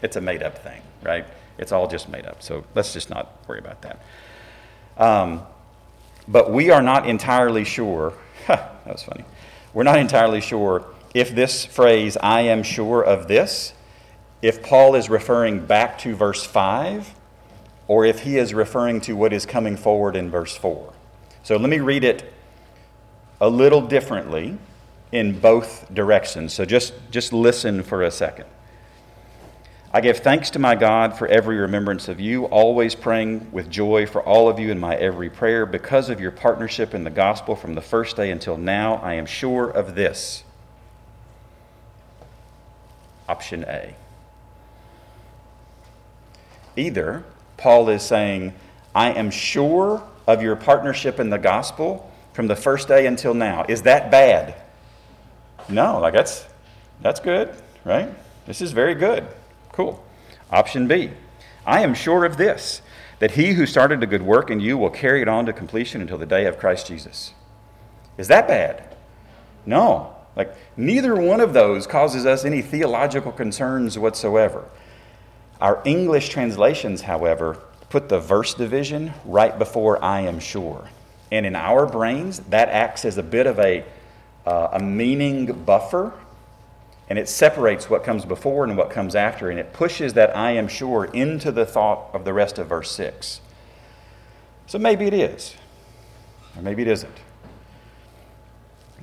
it's 0.00 0.16
a 0.16 0.22
made 0.22 0.42
up 0.42 0.56
thing, 0.56 0.80
right? 1.02 1.26
It's 1.58 1.70
all 1.70 1.86
just 1.86 2.08
made 2.08 2.24
up. 2.24 2.42
So 2.42 2.64
let's 2.74 2.94
just 2.94 3.10
not 3.10 3.46
worry 3.46 3.58
about 3.58 3.82
that. 3.82 4.00
Um, 4.96 5.42
but 6.26 6.50
we 6.50 6.70
are 6.70 6.80
not 6.80 7.06
entirely 7.06 7.64
sure. 7.64 8.14
that 8.46 8.86
was 8.86 9.02
funny. 9.02 9.26
We're 9.74 9.82
not 9.82 9.98
entirely 9.98 10.40
sure 10.40 10.86
if 11.12 11.34
this 11.34 11.66
phrase, 11.66 12.16
I 12.22 12.40
am 12.40 12.62
sure 12.62 13.02
of 13.02 13.28
this, 13.28 13.74
if 14.40 14.62
Paul 14.62 14.94
is 14.94 15.10
referring 15.10 15.66
back 15.66 15.98
to 15.98 16.16
verse 16.16 16.42
5 16.42 17.16
or 17.92 18.06
if 18.06 18.20
he 18.20 18.38
is 18.38 18.54
referring 18.54 19.02
to 19.02 19.12
what 19.12 19.34
is 19.34 19.44
coming 19.44 19.76
forward 19.76 20.16
in 20.16 20.30
verse 20.30 20.56
4. 20.56 20.94
So 21.42 21.58
let 21.58 21.68
me 21.68 21.78
read 21.78 22.04
it 22.04 22.32
a 23.38 23.50
little 23.50 23.82
differently 23.82 24.56
in 25.12 25.38
both 25.38 25.92
directions. 25.92 26.54
So 26.54 26.64
just, 26.64 26.94
just 27.10 27.34
listen 27.34 27.82
for 27.82 28.02
a 28.02 28.10
second. 28.10 28.46
I 29.92 30.00
give 30.00 30.20
thanks 30.20 30.48
to 30.52 30.58
my 30.58 30.74
God 30.74 31.18
for 31.18 31.28
every 31.28 31.58
remembrance 31.58 32.08
of 32.08 32.18
you, 32.18 32.46
always 32.46 32.94
praying 32.94 33.52
with 33.52 33.68
joy 33.68 34.06
for 34.06 34.22
all 34.22 34.48
of 34.48 34.58
you 34.58 34.70
in 34.70 34.80
my 34.80 34.96
every 34.96 35.28
prayer 35.28 35.66
because 35.66 36.08
of 36.08 36.18
your 36.18 36.30
partnership 36.30 36.94
in 36.94 37.04
the 37.04 37.10
gospel 37.10 37.54
from 37.54 37.74
the 37.74 37.82
first 37.82 38.16
day 38.16 38.30
until 38.30 38.56
now. 38.56 38.94
I 39.02 39.12
am 39.12 39.26
sure 39.26 39.68
of 39.68 39.94
this. 39.96 40.44
Option 43.28 43.66
A. 43.68 43.94
Either 46.74 47.24
Paul 47.62 47.88
is 47.90 48.02
saying, 48.02 48.54
I 48.92 49.12
am 49.12 49.30
sure 49.30 50.02
of 50.26 50.42
your 50.42 50.56
partnership 50.56 51.20
in 51.20 51.30
the 51.30 51.38
gospel 51.38 52.12
from 52.32 52.48
the 52.48 52.56
first 52.56 52.88
day 52.88 53.06
until 53.06 53.34
now. 53.34 53.64
Is 53.68 53.82
that 53.82 54.10
bad? 54.10 54.56
No, 55.68 56.00
like 56.00 56.12
that's 56.12 56.44
that's 57.02 57.20
good, 57.20 57.54
right? 57.84 58.08
This 58.46 58.60
is 58.60 58.72
very 58.72 58.96
good. 58.96 59.28
Cool. 59.70 60.04
Option 60.50 60.88
B 60.88 61.10
I 61.64 61.82
am 61.82 61.94
sure 61.94 62.24
of 62.24 62.36
this, 62.36 62.82
that 63.20 63.30
he 63.30 63.52
who 63.52 63.64
started 63.64 64.02
a 64.02 64.06
good 64.06 64.22
work 64.22 64.50
in 64.50 64.58
you 64.58 64.76
will 64.76 64.90
carry 64.90 65.22
it 65.22 65.28
on 65.28 65.46
to 65.46 65.52
completion 65.52 66.00
until 66.00 66.18
the 66.18 66.26
day 66.26 66.46
of 66.46 66.58
Christ 66.58 66.88
Jesus. 66.88 67.32
Is 68.18 68.26
that 68.26 68.48
bad? 68.48 68.96
No. 69.64 70.16
Like, 70.34 70.52
neither 70.76 71.14
one 71.14 71.40
of 71.40 71.52
those 71.52 71.86
causes 71.86 72.26
us 72.26 72.44
any 72.44 72.60
theological 72.60 73.30
concerns 73.30 73.96
whatsoever. 73.96 74.64
Our 75.62 75.80
English 75.84 76.30
translations, 76.30 77.02
however, 77.02 77.56
put 77.88 78.08
the 78.08 78.18
verse 78.18 78.52
division 78.52 79.12
right 79.24 79.56
before 79.56 80.02
I 80.02 80.22
am 80.22 80.40
sure. 80.40 80.88
And 81.30 81.46
in 81.46 81.54
our 81.54 81.86
brains, 81.86 82.40
that 82.50 82.68
acts 82.68 83.04
as 83.04 83.16
a 83.16 83.22
bit 83.22 83.46
of 83.46 83.60
a, 83.60 83.84
uh, 84.44 84.70
a 84.72 84.80
meaning 84.80 85.46
buffer, 85.64 86.12
and 87.08 87.16
it 87.16 87.28
separates 87.28 87.88
what 87.88 88.02
comes 88.02 88.24
before 88.24 88.64
and 88.64 88.76
what 88.76 88.90
comes 88.90 89.14
after, 89.14 89.50
and 89.50 89.60
it 89.60 89.72
pushes 89.72 90.14
that 90.14 90.36
I 90.36 90.50
am 90.50 90.66
sure 90.66 91.04
into 91.04 91.52
the 91.52 91.64
thought 91.64 92.10
of 92.12 92.24
the 92.24 92.32
rest 92.32 92.58
of 92.58 92.66
verse 92.66 92.90
6. 92.90 93.40
So 94.66 94.80
maybe 94.80 95.06
it 95.06 95.14
is, 95.14 95.54
or 96.56 96.62
maybe 96.62 96.82
it 96.82 96.88
isn't. 96.88 97.18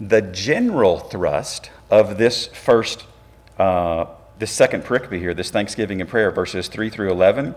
The 0.01 0.21
general 0.21 0.99
thrust 0.99 1.71
of 1.89 2.17
this 2.17 2.47
first, 2.47 3.05
uh, 3.57 4.07
this 4.39 4.51
second 4.51 4.84
pericope 4.84 5.19
here, 5.19 5.34
this 5.34 5.51
Thanksgiving 5.51 6.00
and 6.01 6.10
prayer, 6.10 6.31
verses 6.31 6.69
3 6.69 6.89
through 6.89 7.12
11, 7.12 7.55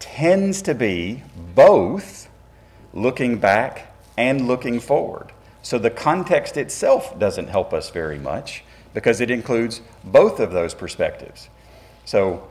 tends 0.00 0.62
to 0.62 0.74
be 0.74 1.22
both 1.54 2.28
looking 2.92 3.38
back 3.38 3.94
and 4.18 4.48
looking 4.48 4.80
forward. 4.80 5.32
So 5.62 5.78
the 5.78 5.90
context 5.90 6.56
itself 6.56 7.18
doesn't 7.18 7.48
help 7.48 7.72
us 7.72 7.90
very 7.90 8.18
much 8.18 8.64
because 8.92 9.20
it 9.20 9.30
includes 9.30 9.80
both 10.02 10.40
of 10.40 10.52
those 10.52 10.74
perspectives. 10.74 11.48
So 12.04 12.48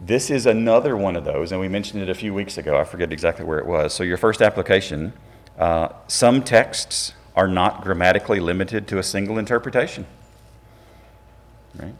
this 0.00 0.30
is 0.30 0.46
another 0.46 0.96
one 0.96 1.16
of 1.16 1.24
those, 1.24 1.50
and 1.50 1.60
we 1.60 1.68
mentioned 1.68 2.02
it 2.02 2.08
a 2.08 2.14
few 2.14 2.32
weeks 2.32 2.58
ago. 2.58 2.78
I 2.78 2.84
forget 2.84 3.12
exactly 3.12 3.44
where 3.44 3.58
it 3.58 3.66
was. 3.66 3.92
So 3.92 4.04
your 4.04 4.18
first 4.18 4.42
application, 4.42 5.12
uh, 5.58 5.88
some 6.06 6.44
texts 6.44 7.14
are 7.34 7.48
not 7.48 7.82
grammatically 7.82 8.38
limited 8.38 8.86
to 8.88 8.98
a 8.98 9.02
single 9.02 9.38
interpretation. 9.38 10.06
Right? 11.76 11.94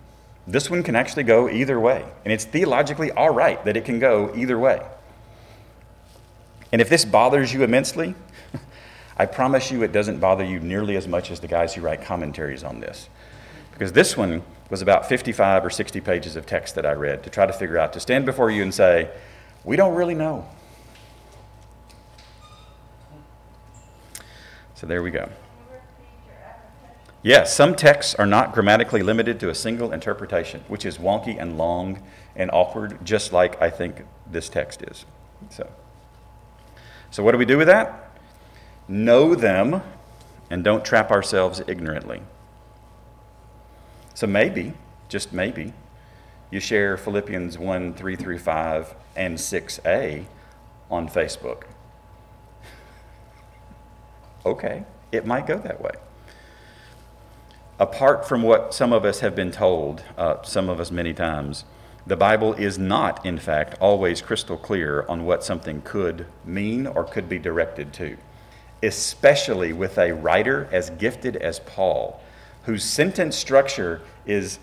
This 0.46 0.70
one 0.70 0.82
can 0.82 0.94
actually 0.94 1.24
go 1.24 1.48
either 1.48 1.78
way, 1.78 2.04
and 2.24 2.32
it's 2.32 2.44
theologically 2.44 3.10
all 3.10 3.30
right 3.30 3.62
that 3.64 3.76
it 3.76 3.84
can 3.84 3.98
go 3.98 4.32
either 4.34 4.58
way. 4.58 4.80
And 6.72 6.80
if 6.80 6.88
this 6.88 7.04
bothers 7.04 7.52
you 7.52 7.62
immensely, 7.62 8.14
I 9.16 9.26
promise 9.26 9.70
you 9.70 9.82
it 9.82 9.92
doesn't 9.92 10.20
bother 10.20 10.44
you 10.44 10.60
nearly 10.60 10.96
as 10.96 11.08
much 11.08 11.30
as 11.30 11.40
the 11.40 11.48
guys 11.48 11.74
who 11.74 11.80
write 11.80 12.02
commentaries 12.02 12.62
on 12.62 12.80
this. 12.80 13.08
Because 13.72 13.92
this 13.92 14.16
one 14.16 14.42
was 14.70 14.82
about 14.82 15.08
55 15.08 15.64
or 15.64 15.70
60 15.70 16.00
pages 16.00 16.36
of 16.36 16.46
text 16.46 16.74
that 16.74 16.86
I 16.86 16.92
read 16.92 17.22
to 17.24 17.30
try 17.30 17.46
to 17.46 17.52
figure 17.52 17.78
out, 17.78 17.92
to 17.92 18.00
stand 18.00 18.26
before 18.26 18.50
you 18.50 18.62
and 18.62 18.72
say, 18.72 19.10
we 19.64 19.76
don't 19.76 19.94
really 19.94 20.14
know. 20.14 20.48
So 24.74 24.86
there 24.86 25.02
we 25.02 25.10
go. 25.10 25.28
Yes, 27.26 27.52
some 27.52 27.74
texts 27.74 28.14
are 28.14 28.24
not 28.24 28.54
grammatically 28.54 29.02
limited 29.02 29.40
to 29.40 29.48
a 29.48 29.54
single 29.56 29.90
interpretation, 29.90 30.62
which 30.68 30.86
is 30.86 30.96
wonky 30.96 31.36
and 31.36 31.58
long 31.58 32.00
and 32.36 32.52
awkward, 32.52 33.04
just 33.04 33.32
like 33.32 33.60
I 33.60 33.68
think 33.68 34.04
this 34.30 34.48
text 34.48 34.80
is. 34.82 35.04
So, 35.50 35.68
so 37.10 37.24
what 37.24 37.32
do 37.32 37.38
we 37.38 37.44
do 37.44 37.58
with 37.58 37.66
that? 37.66 38.12
Know 38.86 39.34
them 39.34 39.82
and 40.50 40.62
don't 40.62 40.84
trap 40.84 41.10
ourselves 41.10 41.60
ignorantly. 41.66 42.22
So 44.14 44.28
maybe, 44.28 44.74
just 45.08 45.32
maybe, 45.32 45.72
you 46.52 46.60
share 46.60 46.96
Philippians 46.96 47.58
1 47.58 47.94
3 47.94 48.14
through 48.14 48.38
5 48.38 48.94
and 49.16 49.36
6a 49.36 50.26
on 50.88 51.08
Facebook 51.08 51.64
okay, 54.46 54.84
it 55.10 55.26
might 55.26 55.48
go 55.48 55.58
that 55.58 55.80
way. 55.80 55.90
Apart 57.78 58.26
from 58.26 58.42
what 58.42 58.72
some 58.72 58.92
of 58.92 59.04
us 59.04 59.20
have 59.20 59.34
been 59.34 59.50
told, 59.50 60.02
uh, 60.16 60.42
some 60.42 60.70
of 60.70 60.80
us 60.80 60.90
many 60.90 61.12
times, 61.12 61.64
the 62.06 62.16
Bible 62.16 62.54
is 62.54 62.78
not, 62.78 63.26
in 63.26 63.36
fact, 63.36 63.76
always 63.80 64.22
crystal 64.22 64.56
clear 64.56 65.04
on 65.08 65.26
what 65.26 65.44
something 65.44 65.82
could 65.82 66.26
mean 66.44 66.86
or 66.86 67.04
could 67.04 67.28
be 67.28 67.38
directed 67.38 67.92
to, 67.94 68.16
especially 68.82 69.74
with 69.74 69.98
a 69.98 70.12
writer 70.12 70.68
as 70.72 70.88
gifted 70.90 71.36
as 71.36 71.58
Paul, 71.60 72.20
whose 72.62 72.82
sentence 72.82 73.36
structure 73.36 74.00
is 74.24 74.58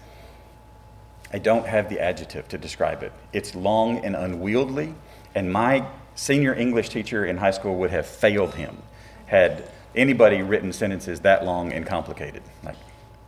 I 1.32 1.39
don't 1.39 1.65
have 1.67 1.89
the 1.89 2.00
adjective 2.00 2.48
to 2.50 2.58
describe 2.60 3.01
it. 3.01 3.12
It's 3.32 3.55
long 3.55 4.05
and 4.05 4.15
unwieldy, 4.15 4.93
and 5.34 5.51
my 5.51 5.86
senior 6.15 6.53
English 6.53 6.89
teacher 6.89 7.25
in 7.25 7.38
high 7.38 7.51
school 7.51 7.75
would 7.77 7.89
have 7.89 8.05
failed 8.05 8.53
him 8.55 8.77
had 9.25 9.70
anybody 9.96 10.41
written 10.41 10.72
sentences 10.72 11.20
that 11.22 11.43
long 11.43 11.74
and 11.74 11.86
complicated. 11.86 12.43
Like 12.63 12.75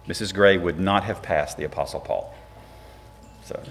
Mrs. 0.08 0.34
Gray 0.34 0.58
would 0.58 0.80
not 0.80 1.04
have 1.04 1.22
passed 1.22 1.58
the 1.58 1.64
Apostle 1.64 2.00
Paul. 2.00 2.34
So 3.44 3.62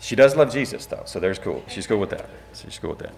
she 0.00 0.16
does 0.16 0.36
love 0.36 0.52
Jesus 0.52 0.86
though, 0.86 1.02
so 1.06 1.20
there's 1.20 1.38
cool. 1.38 1.62
She's 1.68 1.86
cool 1.86 1.98
with 1.98 2.10
that. 2.10 2.28
She's 2.54 2.78
cool 2.78 2.90
with 2.90 3.00
that. 3.00 3.14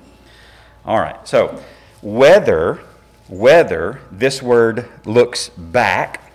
All 0.84 0.98
right. 0.98 1.26
So 1.26 1.62
whether 2.02 2.80
whether 3.28 4.00
this 4.10 4.42
word 4.42 4.88
looks 5.04 5.50
back 5.50 6.32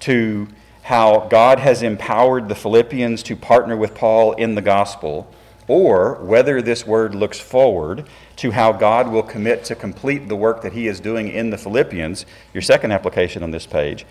to 0.00 0.48
how 0.82 1.28
God 1.30 1.60
has 1.60 1.82
empowered 1.82 2.48
the 2.48 2.56
Philippians 2.56 3.22
to 3.24 3.36
partner 3.36 3.76
with 3.76 3.94
Paul 3.94 4.32
in 4.32 4.56
the 4.56 4.60
gospel, 4.60 5.32
or 5.68 6.14
whether 6.16 6.60
this 6.60 6.86
word 6.86 7.14
looks 7.14 7.38
forward 7.38 8.06
to 8.36 8.50
how 8.50 8.72
God 8.72 9.08
will 9.08 9.22
commit 9.22 9.64
to 9.64 9.74
complete 9.74 10.28
the 10.28 10.36
work 10.36 10.62
that 10.62 10.72
He 10.72 10.86
is 10.86 11.00
doing 11.00 11.28
in 11.28 11.50
the 11.50 11.58
Philippians, 11.58 12.26
your 12.52 12.62
second 12.62 12.92
application 12.92 13.42
on 13.42 13.52
this 13.52 13.66
page, 13.66 14.04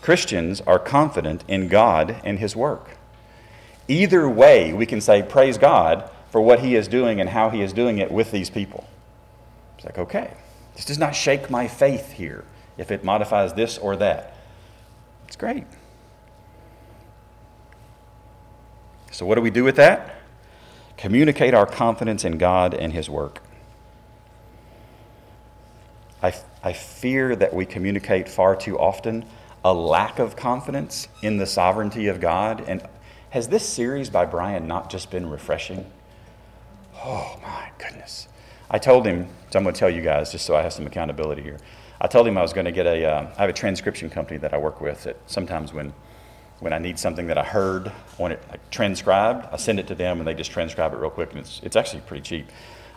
Christians 0.00 0.60
are 0.62 0.78
confident 0.78 1.44
in 1.48 1.68
God 1.68 2.20
and 2.24 2.38
His 2.38 2.54
work. 2.54 2.96
Either 3.88 4.28
way, 4.28 4.72
we 4.72 4.86
can 4.86 5.00
say, 5.00 5.22
Praise 5.22 5.58
God 5.58 6.08
for 6.30 6.40
what 6.40 6.60
He 6.60 6.76
is 6.76 6.88
doing 6.88 7.20
and 7.20 7.28
how 7.28 7.50
He 7.50 7.62
is 7.62 7.72
doing 7.72 7.98
it 7.98 8.10
with 8.10 8.30
these 8.30 8.50
people. 8.50 8.88
It's 9.76 9.84
like, 9.84 9.98
okay, 9.98 10.32
this 10.76 10.84
does 10.84 10.98
not 10.98 11.14
shake 11.14 11.50
my 11.50 11.68
faith 11.68 12.12
here 12.12 12.44
if 12.78 12.90
it 12.90 13.04
modifies 13.04 13.52
this 13.54 13.78
or 13.78 13.96
that. 13.96 14.36
It's 15.26 15.36
great. 15.36 15.64
So, 19.10 19.26
what 19.26 19.34
do 19.34 19.42
we 19.42 19.50
do 19.50 19.64
with 19.64 19.76
that? 19.76 20.21
Communicate 21.02 21.52
our 21.52 21.66
confidence 21.66 22.24
in 22.24 22.38
God 22.38 22.74
and 22.74 22.92
His 22.92 23.10
work. 23.10 23.42
I, 26.22 26.32
I 26.62 26.74
fear 26.74 27.34
that 27.34 27.52
we 27.52 27.66
communicate 27.66 28.28
far 28.28 28.54
too 28.54 28.78
often 28.78 29.24
a 29.64 29.74
lack 29.74 30.20
of 30.20 30.36
confidence 30.36 31.08
in 31.20 31.38
the 31.38 31.44
sovereignty 31.44 32.06
of 32.06 32.20
God. 32.20 32.62
And 32.68 32.86
has 33.30 33.48
this 33.48 33.68
series 33.68 34.10
by 34.10 34.26
Brian 34.26 34.68
not 34.68 34.90
just 34.90 35.10
been 35.10 35.28
refreshing? 35.28 35.90
Oh 36.94 37.36
my 37.42 37.70
goodness. 37.78 38.28
I 38.70 38.78
told 38.78 39.04
him, 39.04 39.26
so 39.50 39.58
I'm 39.58 39.64
going 39.64 39.74
to 39.74 39.78
tell 39.80 39.90
you 39.90 40.02
guys 40.02 40.30
just 40.30 40.46
so 40.46 40.54
I 40.54 40.62
have 40.62 40.72
some 40.72 40.86
accountability 40.86 41.42
here. 41.42 41.58
I 42.00 42.06
told 42.06 42.28
him 42.28 42.38
I 42.38 42.42
was 42.42 42.52
going 42.52 42.66
to 42.66 42.70
get 42.70 42.86
a. 42.86 43.04
Uh, 43.04 43.26
I 43.36 43.40
have 43.40 43.50
a 43.50 43.52
transcription 43.52 44.08
company 44.08 44.38
that 44.38 44.54
I 44.54 44.56
work 44.56 44.80
with 44.80 45.02
that 45.02 45.16
sometimes 45.26 45.72
when, 45.72 45.94
when 46.62 46.72
I 46.72 46.78
need 46.78 46.96
something 46.96 47.26
that 47.26 47.36
I 47.36 47.42
heard, 47.42 47.90
want 48.18 48.34
it 48.34 48.42
like 48.48 48.70
transcribed, 48.70 49.48
I 49.52 49.56
send 49.56 49.80
it 49.80 49.88
to 49.88 49.96
them 49.96 50.20
and 50.20 50.28
they 50.28 50.32
just 50.32 50.52
transcribe 50.52 50.92
it 50.92 50.96
real 50.96 51.10
quick 51.10 51.30
and 51.30 51.40
it's, 51.40 51.60
it's 51.64 51.74
actually 51.74 52.02
pretty 52.02 52.22
cheap. 52.22 52.46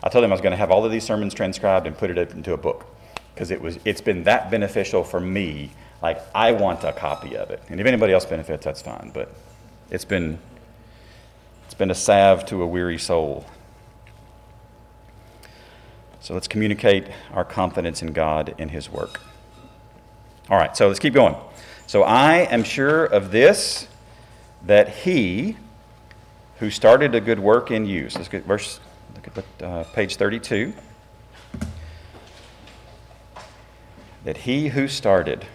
I 0.04 0.10
told 0.10 0.24
them 0.24 0.32
I 0.32 0.36
was 0.36 0.42
going 0.42 0.52
to 0.52 0.58
have 0.58 0.70
all 0.70 0.86
of 0.86 0.92
these 0.92 1.04
sermons 1.04 1.34
transcribed 1.34 1.88
and 1.88 1.98
put 1.98 2.12
it 2.12 2.32
into 2.32 2.54
a 2.54 2.58
book 2.58 2.86
because 3.34 3.50
it 3.50 3.60
was 3.60 3.80
it's 3.84 4.02
been 4.02 4.24
that 4.26 4.52
beneficial 4.52 5.04
for 5.04 5.20
me. 5.20 5.72
Like 6.00 6.22
I 6.36 6.52
want 6.52 6.84
a 6.84 6.94
copy 6.94 7.36
of 7.36 7.50
it, 7.50 7.64
and 7.70 7.80
if 7.80 7.88
anybody 7.88 8.14
else 8.14 8.26
benefits, 8.26 8.66
that's 8.66 8.84
fine. 8.84 9.10
But 9.12 9.34
it's 9.90 10.06
been 10.06 10.38
it's 11.66 11.74
been 11.74 11.90
a 11.90 11.96
salve 11.96 12.46
to 12.48 12.62
a 12.62 12.68
weary 12.68 13.00
soul. 13.00 13.48
So 16.20 16.36
let's 16.36 16.48
communicate 16.48 17.08
our 17.34 17.44
confidence 17.44 18.04
in 18.04 18.14
God 18.14 18.54
and 18.60 18.70
His 18.70 18.92
work. 18.92 19.22
All 20.50 20.58
right, 20.58 20.78
so 20.78 20.88
let's 20.88 21.00
keep 21.00 21.16
going. 21.16 21.36
So 21.88 22.04
I 22.04 22.38
am 22.52 22.64
sure 22.64 23.06
of 23.06 23.32
this 23.32 23.88
that 24.66 24.90
He 24.90 25.58
who 26.60 26.70
started 26.70 27.16
a 27.16 27.22
good 27.22 27.40
work 27.40 27.72
in 27.72 27.86
you. 27.86 28.10
So 28.10 28.20
let's 28.20 28.30
get 28.30 28.46
verse. 28.46 28.80
Look 29.16 29.38
at 29.38 29.64
uh, 29.64 29.84
page 29.94 30.16
thirty-two. 30.16 30.74
that 34.26 34.38
he 34.38 34.68
who 34.70 34.88
started. 34.88 35.46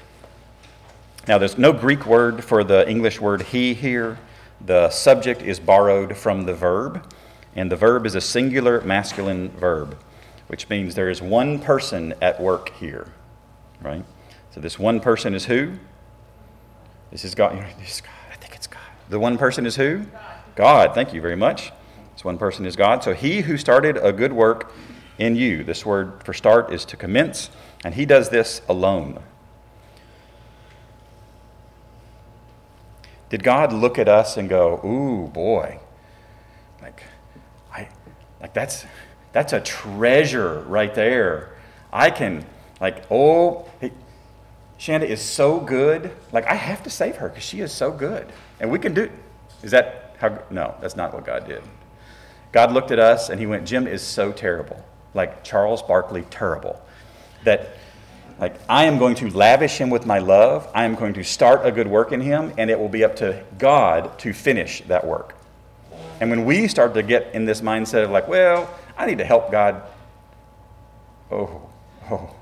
Now, 1.28 1.36
there's 1.38 1.58
no 1.58 1.72
Greek 1.72 2.06
word 2.06 2.42
for 2.42 2.64
the 2.64 2.88
English 2.88 3.20
word 3.20 3.42
he 3.42 3.74
here. 3.74 4.18
The 4.64 4.88
subject 4.90 5.42
is 5.42 5.60
borrowed 5.60 6.16
from 6.16 6.46
the 6.46 6.54
verb, 6.54 7.04
and 7.54 7.70
the 7.70 7.76
verb 7.76 8.06
is 8.06 8.14
a 8.14 8.20
singular 8.20 8.80
masculine 8.82 9.50
verb, 9.50 9.98
which 10.46 10.68
means 10.68 10.94
there 10.94 11.10
is 11.10 11.20
one 11.20 11.58
person 11.58 12.14
at 12.22 12.40
work 12.40 12.72
here, 12.76 13.12
right? 13.82 14.04
So, 14.52 14.60
this 14.60 14.78
one 14.78 15.00
person 15.00 15.34
is 15.34 15.46
who? 15.46 15.72
This 17.10 17.24
is 17.24 17.34
God. 17.34 17.58
This 17.78 17.96
is 17.96 18.00
God. 18.00 18.10
I 18.32 18.36
think 18.36 18.54
it's 18.54 18.66
God. 18.66 18.80
The 19.08 19.18
one 19.18 19.36
person 19.38 19.66
is 19.66 19.76
who? 19.76 19.98
God. 19.98 20.22
God, 20.54 20.94
thank 20.94 21.12
you 21.12 21.20
very 21.20 21.36
much. 21.36 21.72
This 22.14 22.24
one 22.24 22.38
person 22.38 22.66
is 22.66 22.76
God. 22.76 23.02
So 23.02 23.14
he 23.14 23.40
who 23.40 23.56
started 23.56 23.96
a 23.96 24.12
good 24.12 24.32
work 24.32 24.72
in 25.18 25.36
you, 25.36 25.64
this 25.64 25.84
word 25.84 26.22
for 26.24 26.32
start 26.32 26.72
is 26.72 26.84
to 26.86 26.96
commence, 26.96 27.50
and 27.84 27.94
he 27.94 28.06
does 28.06 28.30
this 28.30 28.62
alone. 28.68 29.20
Did 33.28 33.44
God 33.44 33.72
look 33.72 33.98
at 33.98 34.08
us 34.08 34.36
and 34.36 34.48
go, 34.48 34.80
ooh, 34.84 35.28
boy, 35.28 35.78
like, 36.82 37.04
I, 37.72 37.88
like 38.40 38.54
that's, 38.54 38.84
that's 39.32 39.52
a 39.52 39.60
treasure 39.60 40.60
right 40.66 40.94
there. 40.94 41.56
I 41.92 42.10
can, 42.10 42.44
like, 42.80 43.04
oh, 43.10 43.68
Shanda 44.80 45.04
is 45.04 45.20
so 45.20 45.60
good. 45.60 46.10
Like, 46.32 46.46
I 46.46 46.54
have 46.54 46.82
to 46.84 46.90
save 46.90 47.16
her 47.16 47.28
because 47.28 47.44
she 47.44 47.60
is 47.60 47.70
so 47.70 47.92
good. 47.92 48.26
And 48.58 48.70
we 48.70 48.78
can 48.78 48.94
do, 48.94 49.10
is 49.62 49.72
that 49.72 50.16
how, 50.18 50.42
no, 50.50 50.74
that's 50.80 50.96
not 50.96 51.12
what 51.12 51.26
God 51.26 51.46
did. 51.46 51.62
God 52.50 52.72
looked 52.72 52.90
at 52.90 52.98
us 52.98 53.28
and 53.28 53.38
he 53.38 53.46
went, 53.46 53.66
Jim 53.66 53.86
is 53.86 54.00
so 54.00 54.32
terrible. 54.32 54.82
Like 55.12 55.44
Charles 55.44 55.82
Barkley, 55.82 56.22
terrible. 56.30 56.80
That, 57.44 57.76
like, 58.38 58.54
I 58.70 58.86
am 58.86 58.98
going 58.98 59.16
to 59.16 59.28
lavish 59.28 59.76
him 59.76 59.90
with 59.90 60.06
my 60.06 60.18
love. 60.18 60.66
I 60.74 60.86
am 60.86 60.94
going 60.94 61.12
to 61.12 61.24
start 61.24 61.66
a 61.66 61.70
good 61.70 61.86
work 61.86 62.10
in 62.10 62.22
him, 62.22 62.54
and 62.56 62.70
it 62.70 62.78
will 62.78 62.88
be 62.88 63.04
up 63.04 63.16
to 63.16 63.44
God 63.58 64.18
to 64.20 64.32
finish 64.32 64.80
that 64.88 65.06
work. 65.06 65.34
And 66.20 66.30
when 66.30 66.46
we 66.46 66.68
start 66.68 66.94
to 66.94 67.02
get 67.02 67.34
in 67.34 67.44
this 67.44 67.60
mindset 67.60 68.04
of, 68.04 68.10
like, 68.10 68.28
well, 68.28 68.74
I 68.96 69.04
need 69.04 69.18
to 69.18 69.24
help 69.24 69.50
God, 69.50 69.82
oh, 71.30 71.68
oh, 72.10 72.34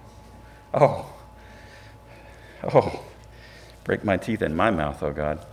oh, 0.75 1.08
Oh, 2.65 3.05
break 3.85 4.05
my 4.05 4.17
teeth 4.17 4.43
in 4.43 4.55
my 4.55 4.71
mouth, 4.71 5.03
oh 5.03 5.13
God. 5.13 5.45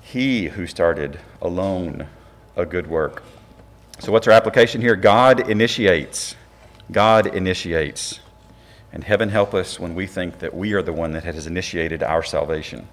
He 0.00 0.48
who 0.48 0.66
started 0.66 1.20
alone 1.40 2.08
a 2.56 2.66
good 2.66 2.86
work. 2.86 3.22
So, 4.00 4.10
what's 4.12 4.26
our 4.26 4.32
application 4.32 4.80
here? 4.80 4.96
God 4.96 5.48
initiates. 5.48 6.34
God 6.90 7.26
initiates. 7.26 8.20
And 8.92 9.04
heaven 9.04 9.28
help 9.28 9.54
us 9.54 9.78
when 9.78 9.94
we 9.94 10.06
think 10.06 10.38
that 10.38 10.54
we 10.54 10.72
are 10.72 10.82
the 10.82 10.92
one 10.92 11.12
that 11.12 11.24
has 11.24 11.46
initiated 11.46 12.02
our 12.02 12.22
salvation. 12.22 12.88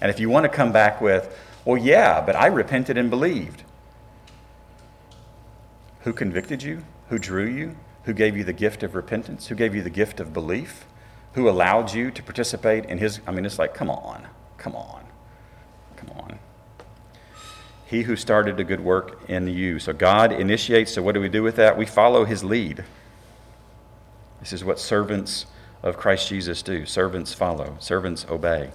And 0.00 0.10
if 0.10 0.20
you 0.20 0.30
want 0.30 0.44
to 0.44 0.48
come 0.48 0.72
back 0.72 1.00
with, 1.00 1.36
well, 1.64 1.76
yeah, 1.76 2.20
but 2.24 2.36
I 2.36 2.46
repented 2.46 2.96
and 2.96 3.10
believed. 3.10 3.64
Who 6.00 6.12
convicted 6.12 6.62
you? 6.62 6.84
Who 7.08 7.18
drew 7.18 7.46
you? 7.46 7.76
Who 8.04 8.14
gave 8.14 8.36
you 8.36 8.44
the 8.44 8.52
gift 8.52 8.82
of 8.82 8.94
repentance? 8.94 9.48
Who 9.48 9.54
gave 9.54 9.74
you 9.74 9.82
the 9.82 9.90
gift 9.90 10.20
of 10.20 10.32
belief? 10.32 10.86
Who 11.32 11.48
allowed 11.48 11.92
you 11.92 12.10
to 12.10 12.22
participate 12.22 12.84
in 12.86 12.98
his. 12.98 13.20
I 13.26 13.30
mean, 13.30 13.44
it's 13.44 13.58
like, 13.58 13.74
come 13.74 13.90
on, 13.90 14.26
come 14.58 14.74
on, 14.74 15.04
come 15.96 16.10
on. 16.10 16.38
He 17.86 18.02
who 18.02 18.16
started 18.16 18.60
a 18.60 18.64
good 18.64 18.80
work 18.80 19.28
in 19.28 19.48
you. 19.48 19.78
So 19.78 19.92
God 19.92 20.32
initiates. 20.32 20.92
So 20.92 21.02
what 21.02 21.12
do 21.12 21.20
we 21.20 21.28
do 21.28 21.42
with 21.42 21.56
that? 21.56 21.76
We 21.76 21.86
follow 21.86 22.24
his 22.24 22.44
lead. 22.44 22.84
This 24.40 24.52
is 24.52 24.64
what 24.64 24.78
servants 24.78 25.46
of 25.82 25.96
Christ 25.96 26.28
Jesus 26.28 26.62
do. 26.62 26.86
Servants 26.86 27.32
follow, 27.34 27.76
servants 27.78 28.26
obey. 28.28 28.70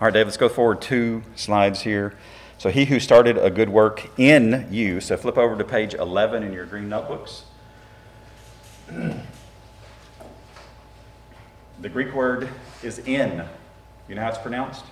All 0.00 0.06
right, 0.06 0.14
Dave, 0.14 0.26
let's 0.26 0.36
go 0.36 0.48
forward 0.48 0.80
two 0.80 1.22
slides 1.34 1.80
here. 1.80 2.14
So, 2.58 2.70
he 2.70 2.84
who 2.86 2.98
started 2.98 3.38
a 3.38 3.50
good 3.50 3.68
work 3.68 4.08
in 4.18 4.68
you. 4.70 5.00
So, 5.00 5.16
flip 5.16 5.38
over 5.38 5.56
to 5.56 5.64
page 5.64 5.94
11 5.94 6.42
in 6.42 6.52
your 6.52 6.66
green 6.66 6.88
notebooks. 6.88 7.44
The 11.80 11.88
Greek 11.88 12.14
word 12.14 12.48
is 12.82 12.98
in. 13.00 13.44
You 14.08 14.14
know 14.14 14.22
how 14.22 14.28
it's 14.28 14.38
pronounced? 14.38 14.84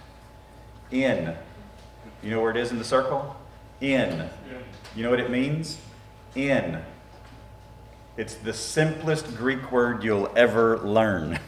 In. 0.91 1.35
You 2.23 2.31
know 2.31 2.41
where 2.41 2.51
it 2.51 2.57
is 2.57 2.71
in 2.71 2.79
the 2.79 2.85
circle? 2.85 3.37
In. 3.81 4.29
You 4.95 5.03
know 5.03 5.11
what 5.11 5.21
it 5.21 5.31
means? 5.31 5.79
In. 6.35 6.81
It's 8.17 8.35
the 8.35 8.53
simplest 8.53 9.37
Greek 9.37 9.71
word 9.71 10.03
you'll 10.03 10.33
ever 10.37 10.79
learn. 10.79 11.39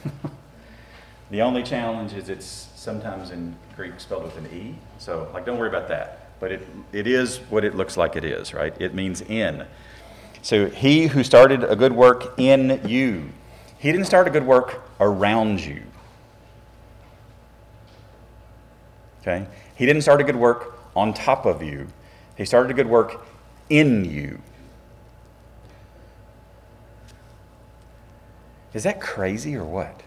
the 1.30 1.40
only 1.40 1.62
challenge 1.62 2.12
is 2.12 2.28
it's 2.28 2.68
sometimes 2.74 3.30
in 3.30 3.56
Greek 3.74 3.98
spelled 4.00 4.24
with 4.24 4.36
an 4.36 4.46
E. 4.52 4.74
So, 4.98 5.30
like, 5.32 5.46
don't 5.46 5.58
worry 5.58 5.68
about 5.68 5.88
that. 5.88 6.38
But 6.40 6.52
it, 6.52 6.68
it 6.92 7.06
is 7.06 7.38
what 7.48 7.64
it 7.64 7.74
looks 7.74 7.96
like 7.96 8.16
it 8.16 8.24
is, 8.24 8.52
right? 8.52 8.74
It 8.80 8.94
means 8.94 9.22
in. 9.22 9.66
So 10.48 10.70
he 10.70 11.08
who 11.08 11.24
started 11.24 11.62
a 11.62 11.76
good 11.76 11.92
work 11.92 12.38
in 12.38 12.80
you, 12.88 13.28
he 13.78 13.92
didn't 13.92 14.06
start 14.06 14.26
a 14.26 14.30
good 14.30 14.46
work 14.46 14.82
around 14.98 15.62
you. 15.62 15.82
Okay? 19.20 19.46
He 19.74 19.84
didn't 19.84 20.00
start 20.00 20.22
a 20.22 20.24
good 20.24 20.36
work 20.36 20.80
on 20.96 21.12
top 21.12 21.44
of 21.44 21.62
you. 21.62 21.88
He 22.34 22.46
started 22.46 22.70
a 22.70 22.72
good 22.72 22.86
work 22.86 23.26
in 23.68 24.06
you. 24.06 24.40
Is 28.72 28.84
that 28.84 29.02
crazy 29.02 29.54
or 29.54 29.64
what? 29.64 30.02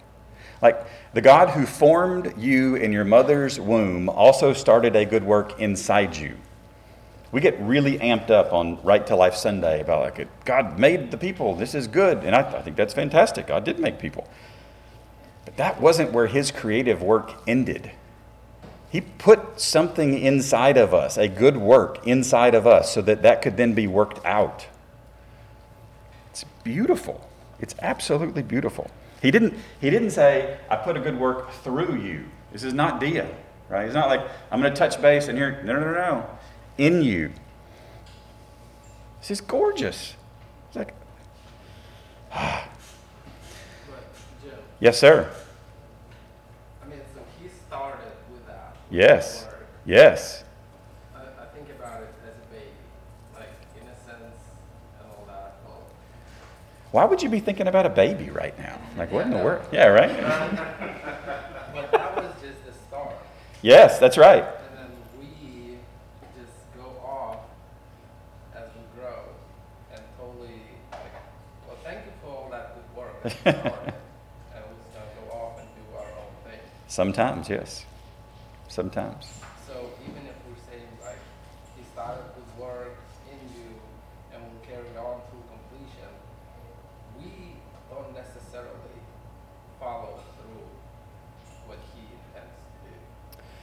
Like, 0.60 0.88
the 1.13 1.21
God 1.21 1.51
who 1.51 1.67
formed 1.67 2.34
you 2.36 2.73
in 2.73 2.91
your 2.91 3.06
mother's 3.06 3.60
womb 3.60 4.10
also 4.10 4.54
started 4.54 4.95
a 4.95 5.06
good 5.06 5.23
work 5.23 5.60
inside 5.60 6.15
you 6.17 6.36
we 7.31 7.39
get 7.39 7.59
really 7.61 7.97
amped 7.99 8.29
up 8.29 8.51
on 8.51 8.81
Right 8.83 9.05
to 9.07 9.15
Life 9.15 9.35
Sunday 9.35 9.81
about 9.81 10.17
like 10.17 10.45
God 10.45 10.77
made 10.77 11.11
the 11.11 11.17
people. 11.17 11.55
This 11.55 11.73
is 11.73 11.87
good, 11.87 12.19
and 12.19 12.35
I, 12.35 12.41
I 12.41 12.61
think 12.61 12.75
that's 12.75 12.93
fantastic. 12.93 13.47
God 13.47 13.63
did 13.63 13.79
make 13.79 13.99
people, 13.99 14.27
but 15.45 15.57
that 15.57 15.79
wasn't 15.79 16.11
where 16.11 16.27
His 16.27 16.51
creative 16.51 17.01
work 17.01 17.33
ended. 17.47 17.91
He 18.89 18.99
put 18.99 19.61
something 19.61 20.19
inside 20.19 20.77
of 20.77 20.93
us, 20.93 21.17
a 21.17 21.29
good 21.29 21.55
work 21.55 22.05
inside 22.05 22.53
of 22.53 22.67
us, 22.67 22.93
so 22.93 23.01
that 23.03 23.21
that 23.21 23.41
could 23.41 23.55
then 23.55 23.73
be 23.73 23.87
worked 23.87 24.23
out. 24.25 24.67
It's 26.29 26.43
beautiful. 26.65 27.29
It's 27.61 27.75
absolutely 27.81 28.41
beautiful. 28.41 28.91
He 29.21 29.31
didn't, 29.31 29.53
he 29.79 29.89
didn't 29.89 30.09
say, 30.09 30.57
I 30.69 30.75
put 30.75 30.97
a 30.97 30.99
good 30.99 31.17
work 31.17 31.51
through 31.51 32.01
you. 32.01 32.25
This 32.51 32.63
is 32.63 32.73
not 32.73 32.99
Dia, 32.99 33.29
right? 33.69 33.85
It's 33.85 33.93
not 33.93 34.09
like, 34.09 34.27
I'm 34.51 34.59
going 34.59 34.73
to 34.73 34.77
touch 34.77 35.01
base 35.01 35.29
and 35.29 35.37
here, 35.37 35.61
no, 35.63 35.73
no, 35.73 35.79
no, 35.79 35.93
no 35.93 36.29
in 36.77 37.01
you. 37.01 37.31
This 39.19 39.31
is 39.31 39.41
gorgeous. 39.41 40.15
It's 40.67 40.77
like, 40.77 40.93
ah. 42.31 42.67
yes, 44.79 44.99
sir. 44.99 45.31
I 46.84 46.88
mean, 46.88 46.99
so 47.13 47.21
he 47.39 47.49
started 47.67 48.12
with 48.31 48.45
that. 48.47 48.75
Yes. 48.89 49.47
Yes. 49.86 50.43
I, 51.15 51.19
I, 51.19 51.45
think 51.53 51.69
about 51.69 52.01
it 52.01 52.13
as 52.23 52.34
a 52.36 52.53
baby, 52.53 52.71
like 53.36 53.49
innocence 53.75 54.38
and 54.99 55.10
all 55.10 55.25
that. 55.27 55.60
Well, 55.65 55.84
Why 56.91 57.05
would 57.05 57.21
you 57.21 57.29
be 57.29 57.39
thinking 57.39 57.67
about 57.67 57.86
a 57.86 57.89
baby 57.89 58.29
right 58.31 58.57
now? 58.57 58.79
Like, 58.97 59.12
what 59.12 59.25
in 59.25 59.31
the 59.31 59.38
world? 59.38 59.65
Yeah, 59.71 59.88
right? 59.88 60.10
but 61.73 61.91
that 61.91 62.15
was 62.15 62.31
just 62.41 62.65
the 62.65 62.73
start. 62.88 63.13
Yes, 63.62 63.99
that's 63.99 64.17
right. 64.17 64.45
Sometimes, 76.88 77.49
yes. 77.49 77.86
Sometimes. 78.67 79.27
So 79.67 79.91
even 80.03 80.25
if 80.25 80.34
we're 80.47 80.57
saying 80.69 80.88
like 81.03 81.19
he 81.77 81.84
started 81.93 82.23
good 82.36 82.60
work 82.60 82.97
in 83.29 83.38
you 83.55 83.67
and 84.34 84.41
will 84.41 84.60
carry 84.67 84.97
on 84.97 85.21
through 85.29 85.43
completion, 85.49 86.10
we 87.19 87.57
don't 87.91 88.13
necessarily 88.15 88.97
follow 89.79 90.19
through 90.38 90.63
what 91.67 91.77
he 91.93 92.01
intends 92.01 92.55
to 92.57 92.89
do. 92.89 92.95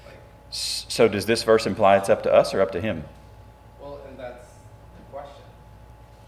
Like, 0.06 0.20
so 0.50 1.08
does 1.08 1.26
this 1.26 1.42
verse 1.42 1.66
imply 1.66 1.96
it's 1.96 2.08
up 2.08 2.22
to 2.22 2.32
us 2.32 2.54
or 2.54 2.60
up 2.60 2.70
to 2.72 2.80
him? 2.80 3.04
Well, 3.80 3.98
and 4.08 4.16
that's 4.16 4.46
the 4.96 5.02
question. 5.10 5.42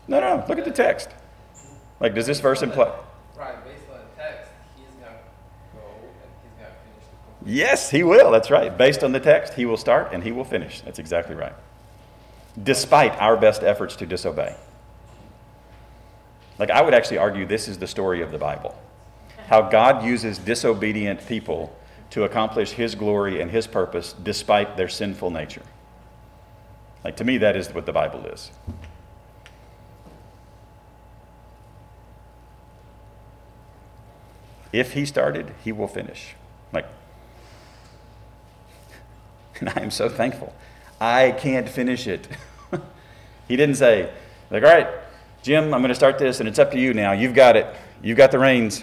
No, 0.09 0.19
no, 0.19 0.45
look 0.49 0.59
at 0.59 0.65
the 0.65 0.73
text. 0.73 1.11
Like, 2.01 2.15
does 2.15 2.27
this 2.27 2.41
verse 2.41 2.63
imply? 2.63 2.93
Right, 3.37 3.65
based 3.65 3.85
on 3.93 4.01
the 4.01 4.23
text, 4.23 4.51
he's 4.77 4.89
going 5.01 5.13
to 5.13 5.21
go 5.73 5.85
and 5.97 6.29
he's 6.45 6.53
going 6.61 6.69
to 6.69 6.77
finish 6.85 7.09
the 7.09 7.17
completion. 7.25 7.30
Yes, 7.45 7.91
he 7.91 8.03
will. 8.03 8.31
That's 8.31 8.51
right. 8.51 8.77
Based 8.77 9.03
on 9.03 9.13
the 9.13 9.21
text, 9.21 9.55
he 9.55 9.65
will 9.65 9.77
start 9.77 10.13
and 10.13 10.23
he 10.23 10.33
will 10.33 10.45
finish. 10.45 10.83
That's 10.83 10.99
exactly 10.99 11.35
right. 11.35 11.55
Despite 12.63 13.13
our 13.21 13.37
best 13.37 13.63
efforts 13.63 13.97
to 13.97 14.07
disobey. 14.07 14.57
Like, 16.59 16.71
I 16.71 16.83
would 16.83 16.93
actually 16.93 17.19
argue 17.19 17.47
this 17.47 17.69
is 17.69 17.79
the 17.79 17.87
story 17.87 18.21
of 18.21 18.33
the 18.33 18.39
Bible 18.39 18.77
how 19.51 19.63
God 19.63 20.05
uses 20.05 20.39
disobedient 20.39 21.27
people 21.27 21.77
to 22.11 22.23
accomplish 22.23 22.71
his 22.71 22.95
glory 22.95 23.41
and 23.41 23.51
his 23.51 23.67
purpose 23.67 24.13
despite 24.13 24.77
their 24.77 24.89
sinful 24.89 25.31
nature. 25.31 25.63
Like, 27.03 27.17
to 27.17 27.25
me, 27.25 27.37
that 27.39 27.57
is 27.57 27.75
what 27.75 27.85
the 27.85 27.93
Bible 27.93 28.27
is. 28.27 28.53
If 34.73 34.93
he 34.93 35.05
started, 35.05 35.53
he 35.65 35.73
will 35.73 35.89
finish. 35.89 36.37
Like, 36.73 36.87
And 39.67 39.69
I 39.69 39.81
am 39.83 39.91
so 39.91 40.09
thankful. 40.09 40.55
I 41.01 41.33
can't 41.33 41.69
finish 41.69 42.07
it. 42.07 42.27
he 43.49 43.57
didn't 43.57 43.75
say, 43.75 44.11
like, 44.51 44.63
all 44.63 44.71
right, 44.71 44.89
Jim, 45.43 45.75
I'm 45.75 45.83
going 45.83 45.91
to 45.91 45.95
start 45.95 46.19
this, 46.19 46.41
and 46.41 46.49
it's 46.49 46.59
up 46.59 46.71
to 46.71 46.79
you 46.79 46.95
now. 46.95 47.13
You've 47.13 47.35
got 47.35 47.57
it. 47.57 47.67
You've 48.03 48.17
got 48.17 48.31
the 48.31 48.39
reins. 48.39 48.83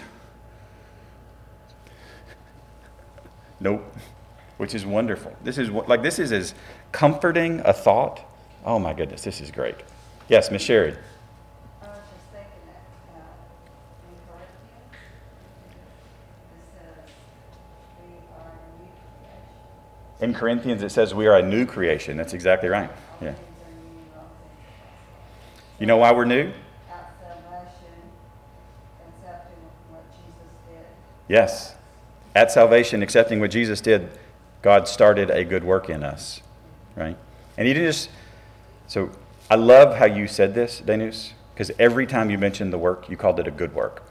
nope. 3.60 3.84
Which 4.56 4.74
is 4.74 4.86
wonderful. 4.86 5.36
This 5.44 5.58
is 5.58 5.70
like 5.70 6.02
this 6.02 6.18
is 6.18 6.32
as 6.32 6.54
comforting 6.90 7.60
a 7.64 7.72
thought. 7.72 8.20
Oh 8.64 8.78
my 8.78 8.92
goodness, 8.92 9.22
this 9.22 9.40
is 9.40 9.50
great. 9.52 9.76
Yes, 10.28 10.50
Miss 10.50 10.62
Sherry. 10.62 10.96
I 11.80 11.86
was 11.86 11.98
just 12.10 12.26
thinking 12.32 12.66
that, 12.66 12.82
uh, 13.14 13.22
in 14.10 14.16
Corinthians, 14.26 14.98
it 16.50 16.66
says, 16.74 17.06
we 18.02 18.14
are 18.34 18.50
a 18.50 18.82
new 18.82 18.90
creation. 19.22 19.46
In 20.20 20.34
Corinthians, 20.34 20.82
it 20.82 20.90
says 20.90 21.14
we 21.14 21.26
are 21.26 21.36
a 21.36 21.42
new 21.42 21.64
creation. 21.64 22.16
That's 22.16 22.34
exactly 22.34 22.68
right. 22.68 22.90
Yeah. 23.20 23.34
You 25.78 25.86
know 25.86 25.96
why 25.98 26.12
we're 26.12 26.24
new? 26.24 26.50
At 26.90 27.14
salvation, 27.20 27.94
accepting 29.06 29.58
what 29.90 30.02
Jesus 30.10 30.50
did. 30.68 30.84
Yes. 31.28 31.74
At 32.34 32.50
salvation, 32.50 33.02
accepting 33.02 33.38
what 33.38 33.52
Jesus 33.52 33.80
did, 33.80 34.10
God 34.60 34.88
started 34.88 35.30
a 35.30 35.44
good 35.44 35.62
work 35.62 35.88
in 35.88 36.02
us. 36.02 36.40
Right? 36.96 37.16
And 37.56 37.68
he 37.68 37.74
didn't 37.74 37.88
just. 37.88 38.10
So 38.88 39.10
I 39.50 39.54
love 39.54 39.96
how 39.96 40.06
you 40.06 40.26
said 40.26 40.54
this, 40.54 40.80
Danus, 40.80 41.32
because 41.54 41.70
every 41.78 42.06
time 42.06 42.28
you 42.28 42.38
mentioned 42.38 42.72
the 42.72 42.78
work, 42.78 43.08
you 43.08 43.16
called 43.16 43.38
it 43.38 43.46
a 43.46 43.52
good 43.52 43.72
work. 43.74 44.02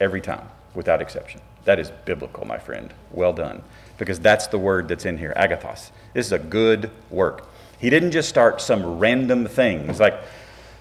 Every 0.00 0.20
time, 0.20 0.48
without 0.74 1.02
exception. 1.02 1.40
That 1.64 1.78
is 1.78 1.90
biblical, 2.04 2.46
my 2.46 2.58
friend. 2.58 2.94
Well 3.10 3.32
done. 3.32 3.62
Because 4.00 4.18
that's 4.18 4.46
the 4.46 4.58
word 4.58 4.88
that's 4.88 5.04
in 5.04 5.18
here, 5.18 5.34
agathos. 5.36 5.90
This 6.14 6.26
is 6.26 6.32
a 6.32 6.38
good 6.38 6.90
work. 7.10 7.46
He 7.78 7.90
didn't 7.90 8.12
just 8.12 8.30
start 8.30 8.62
some 8.62 8.98
random 8.98 9.46
thing. 9.46 9.90
It's 9.90 10.00
like, 10.00 10.18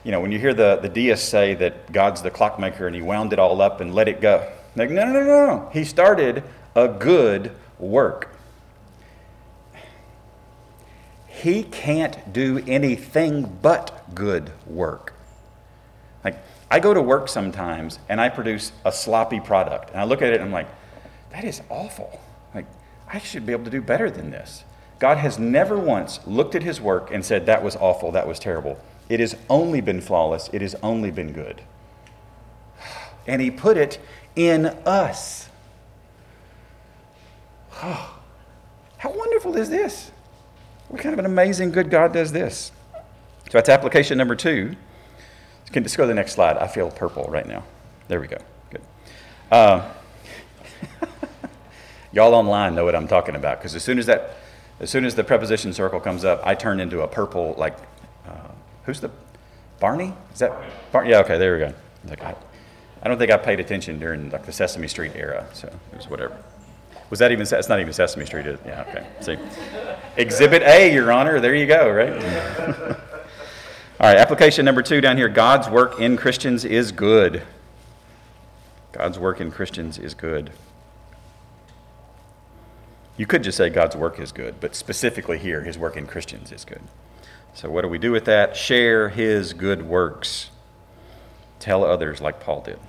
you 0.05 0.11
know, 0.11 0.21
when 0.21 0.31
you 0.31 0.39
hear 0.39 0.53
the, 0.53 0.79
the 0.81 0.87
deists 0.87 1.27
say 1.27 1.53
that 1.55 1.91
God's 1.91 2.21
the 2.21 2.31
clockmaker 2.31 2.87
and 2.87 2.95
he 2.95 3.01
wound 3.01 3.33
it 3.33 3.39
all 3.39 3.61
up 3.61 3.81
and 3.81 3.93
let 3.93 4.07
it 4.07 4.21
go. 4.21 4.49
Like, 4.73 4.89
no, 4.89 5.03
no, 5.03 5.11
no, 5.11 5.23
no. 5.23 5.69
He 5.73 5.83
started 5.83 6.43
a 6.75 6.87
good 6.87 7.51
work. 7.77 8.33
He 11.27 11.63
can't 11.63 12.31
do 12.31 12.63
anything 12.67 13.59
but 13.61 14.15
good 14.15 14.53
work. 14.65 15.13
Like, 16.23 16.41
I 16.71 16.79
go 16.79 16.93
to 16.93 17.01
work 17.01 17.27
sometimes 17.27 17.99
and 18.07 18.21
I 18.21 18.29
produce 18.29 18.71
a 18.85 18.93
sloppy 18.93 19.41
product. 19.41 19.91
And 19.91 19.99
I 19.99 20.05
look 20.05 20.21
at 20.21 20.31
it 20.31 20.35
and 20.35 20.43
I'm 20.43 20.53
like, 20.53 20.69
that 21.31 21.43
is 21.43 21.61
awful. 21.69 22.21
I 23.11 23.19
should 23.19 23.45
be 23.45 23.53
able 23.53 23.65
to 23.65 23.71
do 23.71 23.81
better 23.81 24.09
than 24.09 24.31
this. 24.31 24.63
God 24.99 25.17
has 25.17 25.39
never 25.39 25.77
once 25.77 26.19
looked 26.27 26.55
at 26.55 26.63
his 26.63 26.79
work 26.79 27.09
and 27.11 27.25
said, 27.25 27.45
that 27.45 27.63
was 27.63 27.75
awful, 27.77 28.11
that 28.11 28.27
was 28.27 28.37
terrible. 28.37 28.77
It 29.07 29.19
has 29.19 29.35
only 29.49 29.81
been 29.81 30.01
flawless, 30.01 30.49
it 30.53 30.61
has 30.61 30.75
only 30.83 31.11
been 31.11 31.33
good. 31.33 31.61
And 33.27 33.41
he 33.41 33.51
put 33.51 33.77
it 33.77 33.99
in 34.35 34.65
us. 34.85 35.49
Oh, 37.83 38.19
How 38.97 39.11
wonderful 39.13 39.55
is 39.55 39.69
this? 39.69 40.11
What 40.89 41.01
kind 41.01 41.13
of 41.13 41.19
an 41.19 41.25
amazing 41.25 41.71
good 41.71 41.89
God 41.89 42.11
does 42.11 42.33
this? 42.33 42.71
So 42.93 43.51
that's 43.53 43.69
application 43.69 44.17
number 44.17 44.35
two. 44.35 44.75
Can 45.71 45.83
just 45.83 45.95
go 45.95 46.03
to 46.03 46.07
the 46.07 46.15
next 46.15 46.33
slide. 46.33 46.57
I 46.57 46.67
feel 46.67 46.89
purple 46.89 47.25
right 47.25 47.47
now. 47.47 47.63
There 48.07 48.19
we 48.19 48.27
go. 48.27 48.39
Good. 48.71 48.81
Uh, 49.51 49.89
y'all 52.11 52.33
online 52.33 52.75
know 52.75 52.85
what 52.85 52.95
I'm 52.95 53.07
talking 53.07 53.35
about 53.35 53.59
because 53.59 53.75
as 53.75 53.83
soon 53.83 53.99
as 53.99 54.05
that, 54.05 54.37
as 54.79 54.89
soon 54.89 55.05
as 55.05 55.15
the 55.15 55.23
preposition 55.23 55.73
circle 55.73 55.99
comes 55.99 56.25
up, 56.25 56.41
I 56.45 56.55
turn 56.55 56.79
into 56.79 57.01
a 57.01 57.07
purple 57.07 57.55
like. 57.57 57.77
Uh, 58.27 58.31
who's 58.85 58.99
the 58.99 59.11
Barney? 59.79 60.13
Is 60.33 60.39
that 60.39 60.53
Barney? 60.91 61.11
Yeah. 61.11 61.19
Okay. 61.19 61.37
There 61.37 61.53
we 61.53 61.59
go. 61.59 61.73
Like 62.09 62.23
I, 62.23 62.35
I 63.01 63.07
don't 63.07 63.17
think 63.17 63.31
I 63.31 63.37
paid 63.37 63.59
attention 63.59 63.99
during 63.99 64.29
like 64.29 64.45
the 64.45 64.51
Sesame 64.51 64.87
Street 64.87 65.13
era, 65.15 65.45
so 65.53 65.67
it 65.67 65.97
was 65.97 66.09
whatever. 66.09 66.37
Was 67.09 67.19
that 67.19 67.31
even? 67.31 67.47
It's 67.49 67.69
not 67.69 67.79
even 67.79 67.93
Sesame 67.93 68.25
Street. 68.25 68.45
Is? 68.45 68.59
Yeah. 68.65 68.85
Okay. 68.87 69.07
See, 69.21 69.37
Exhibit 70.17 70.61
A, 70.63 70.93
Your 70.93 71.11
Honor. 71.11 71.39
There 71.39 71.55
you 71.55 71.65
go. 71.65 71.89
Right. 71.89 72.95
All 74.01 74.07
right, 74.07 74.17
application 74.17 74.63
number 74.63 74.81
two 74.81 75.01
down 75.01 75.17
here 75.17 75.27
God's 75.27 75.67
work 75.67 75.99
in 75.99 76.15
Christians 76.15 76.63
is 76.63 76.93
good. 76.93 77.43
God's 78.93 79.19
work 79.19 79.41
in 79.41 79.51
Christians 79.51 79.97
is 79.97 80.13
good. 80.13 80.51
You 83.19 83.27
could 83.27 83.43
just 83.43 83.57
say 83.57 83.69
God's 83.69 83.97
work 83.97 84.17
is 84.17 84.31
good, 84.31 84.61
but 84.61 84.73
specifically 84.73 85.37
here, 85.37 85.61
his 85.61 85.77
work 85.77 85.97
in 85.97 86.07
Christians 86.07 86.53
is 86.53 86.63
good. 86.63 86.79
So, 87.53 87.69
what 87.69 87.81
do 87.81 87.89
we 87.89 87.97
do 87.97 88.13
with 88.13 88.23
that? 88.23 88.55
Share 88.55 89.09
his 89.09 89.51
good 89.51 89.85
works. 89.85 90.51
Tell 91.59 91.83
others 91.83 92.21
like 92.21 92.39
Paul 92.39 92.61
did. 92.61 92.79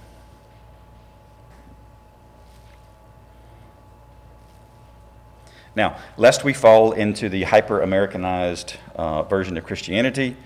Now, 5.75 5.99
lest 6.17 6.45
we 6.45 6.53
fall 6.53 6.93
into 6.93 7.29
the 7.29 7.43
hyper 7.43 7.81
Americanized 7.81 8.77
uh, 8.95 9.25
version 9.25 9.57
of 9.57 9.65
Christianity, 9.65 10.37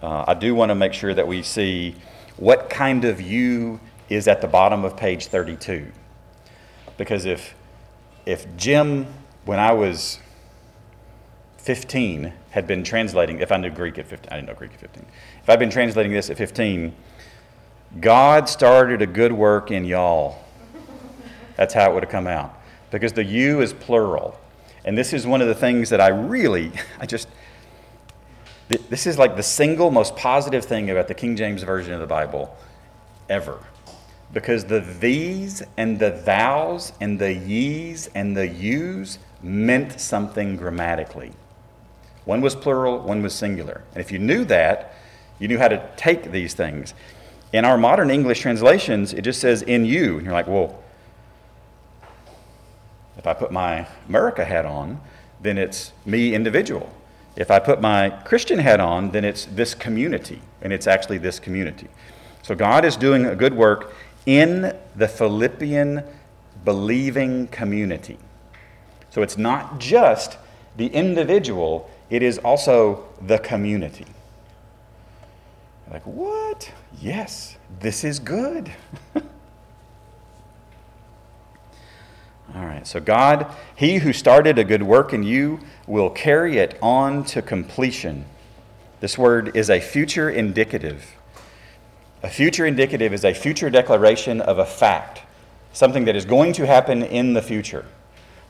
uh, 0.00 0.26
I 0.28 0.34
do 0.34 0.54
want 0.54 0.68
to 0.68 0.76
make 0.76 0.92
sure 0.92 1.14
that 1.14 1.26
we 1.26 1.42
see 1.42 1.96
what 2.36 2.70
kind 2.70 3.04
of 3.04 3.20
you 3.20 3.80
is 4.08 4.28
at 4.28 4.40
the 4.40 4.46
bottom 4.46 4.84
of 4.84 4.96
page 4.96 5.26
32. 5.26 5.90
Because 6.96 7.24
if, 7.24 7.56
if 8.26 8.44
Jim, 8.56 9.06
when 9.44 9.60
I 9.60 9.72
was 9.72 10.18
15, 11.58 12.32
had 12.50 12.66
been 12.66 12.82
translating, 12.82 13.38
if 13.40 13.52
I 13.52 13.56
knew 13.56 13.70
Greek 13.70 13.98
at 13.98 14.06
15, 14.06 14.28
I 14.30 14.36
didn't 14.36 14.48
know 14.48 14.54
Greek 14.54 14.74
at 14.74 14.80
15. 14.80 15.06
If 15.42 15.48
I'd 15.48 15.58
been 15.58 15.70
translating 15.70 16.12
this 16.12 16.28
at 16.28 16.36
15, 16.36 16.94
God 18.00 18.48
started 18.48 19.00
a 19.00 19.06
good 19.06 19.32
work 19.32 19.70
in 19.70 19.84
y'all. 19.84 20.44
That's 21.56 21.72
how 21.72 21.90
it 21.90 21.94
would 21.94 22.02
have 22.02 22.10
come 22.10 22.26
out. 22.26 22.58
Because 22.90 23.12
the 23.12 23.24
you 23.24 23.62
is 23.62 23.72
plural. 23.72 24.38
And 24.84 24.96
this 24.98 25.12
is 25.12 25.26
one 25.26 25.40
of 25.40 25.48
the 25.48 25.54
things 25.54 25.90
that 25.90 26.00
I 26.00 26.08
really, 26.08 26.72
I 27.00 27.06
just, 27.06 27.28
this 28.68 29.06
is 29.06 29.18
like 29.18 29.36
the 29.36 29.42
single 29.42 29.90
most 29.90 30.16
positive 30.16 30.64
thing 30.64 30.90
about 30.90 31.08
the 31.08 31.14
King 31.14 31.36
James 31.36 31.62
Version 31.62 31.92
of 31.92 32.00
the 32.00 32.06
Bible 32.06 32.56
ever. 33.28 33.60
Because 34.32 34.64
the 34.64 34.80
thees 34.80 35.62
and 35.76 35.98
the 35.98 36.10
thous 36.10 36.92
and 37.00 37.18
the 37.18 37.32
ye's 37.32 38.08
and 38.14 38.36
the 38.36 38.48
yous 38.48 39.18
meant 39.42 40.00
something 40.00 40.56
grammatically. 40.56 41.32
One 42.24 42.40
was 42.40 42.54
plural, 42.54 42.98
one 42.98 43.22
was 43.22 43.34
singular. 43.34 43.82
And 43.94 44.00
if 44.00 44.10
you 44.10 44.18
knew 44.18 44.44
that, 44.46 44.94
you 45.38 45.48
knew 45.48 45.58
how 45.58 45.68
to 45.68 45.88
take 45.96 46.32
these 46.32 46.54
things. 46.54 46.92
In 47.52 47.64
our 47.64 47.78
modern 47.78 48.10
English 48.10 48.40
translations, 48.40 49.12
it 49.12 49.22
just 49.22 49.40
says 49.40 49.62
in 49.62 49.84
you. 49.84 50.16
And 50.16 50.24
you're 50.24 50.34
like, 50.34 50.48
well, 50.48 50.82
if 53.16 53.26
I 53.26 53.34
put 53.34 53.52
my 53.52 53.86
America 54.08 54.44
hat 54.44 54.66
on, 54.66 55.00
then 55.40 55.56
it's 55.56 55.92
me 56.04 56.34
individual. 56.34 56.92
If 57.36 57.50
I 57.50 57.58
put 57.58 57.80
my 57.80 58.10
Christian 58.10 58.58
hat 58.58 58.80
on, 58.80 59.10
then 59.10 59.24
it's 59.24 59.44
this 59.44 59.74
community, 59.74 60.40
and 60.62 60.72
it's 60.72 60.86
actually 60.86 61.18
this 61.18 61.38
community. 61.38 61.88
So 62.42 62.54
God 62.54 62.84
is 62.84 62.96
doing 62.96 63.26
a 63.26 63.36
good 63.36 63.54
work 63.54 63.94
in 64.26 64.76
the 64.96 65.08
Philippian 65.08 66.02
believing 66.64 67.46
community. 67.48 68.18
So 69.10 69.22
it's 69.22 69.38
not 69.38 69.78
just 69.78 70.36
the 70.76 70.88
individual, 70.88 71.88
it 72.10 72.22
is 72.22 72.38
also 72.38 73.04
the 73.22 73.38
community. 73.38 74.06
Like, 75.90 76.02
what? 76.06 76.70
Yes, 77.00 77.56
this 77.80 78.04
is 78.04 78.18
good. 78.18 78.72
All 82.54 82.64
right, 82.64 82.86
so 82.86 83.00
God, 83.00 83.54
He 83.74 83.98
who 83.98 84.12
started 84.12 84.58
a 84.58 84.64
good 84.64 84.82
work 84.82 85.12
in 85.12 85.22
you, 85.22 85.60
will 85.86 86.10
carry 86.10 86.58
it 86.58 86.78
on 86.82 87.24
to 87.24 87.40
completion. 87.42 88.24
This 89.00 89.16
word 89.16 89.56
is 89.56 89.70
a 89.70 89.80
future 89.80 90.28
indicative. 90.28 91.16
A 92.26 92.28
future 92.28 92.66
indicative 92.66 93.14
is 93.14 93.24
a 93.24 93.32
future 93.32 93.70
declaration 93.70 94.40
of 94.40 94.58
a 94.58 94.66
fact, 94.66 95.20
something 95.72 96.06
that 96.06 96.16
is 96.16 96.24
going 96.24 96.52
to 96.54 96.66
happen 96.66 97.04
in 97.04 97.34
the 97.34 97.40
future. 97.40 97.84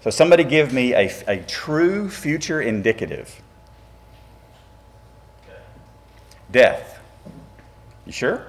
So, 0.00 0.08
somebody 0.08 0.44
give 0.44 0.72
me 0.72 0.94
a, 0.94 1.12
a 1.28 1.42
true 1.42 2.08
future 2.08 2.62
indicative. 2.62 3.42
Death. 6.50 6.98
You 8.06 8.12
sure? 8.12 8.46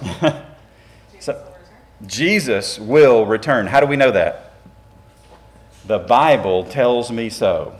so, 1.20 1.46
Jesus 2.06 2.78
will 2.78 3.26
return. 3.26 3.66
How 3.66 3.80
do 3.80 3.86
we 3.86 3.96
know 3.96 4.12
that? 4.12 4.54
The 5.86 5.98
Bible 5.98 6.64
tells 6.64 7.12
me 7.12 7.28
so. 7.28 7.78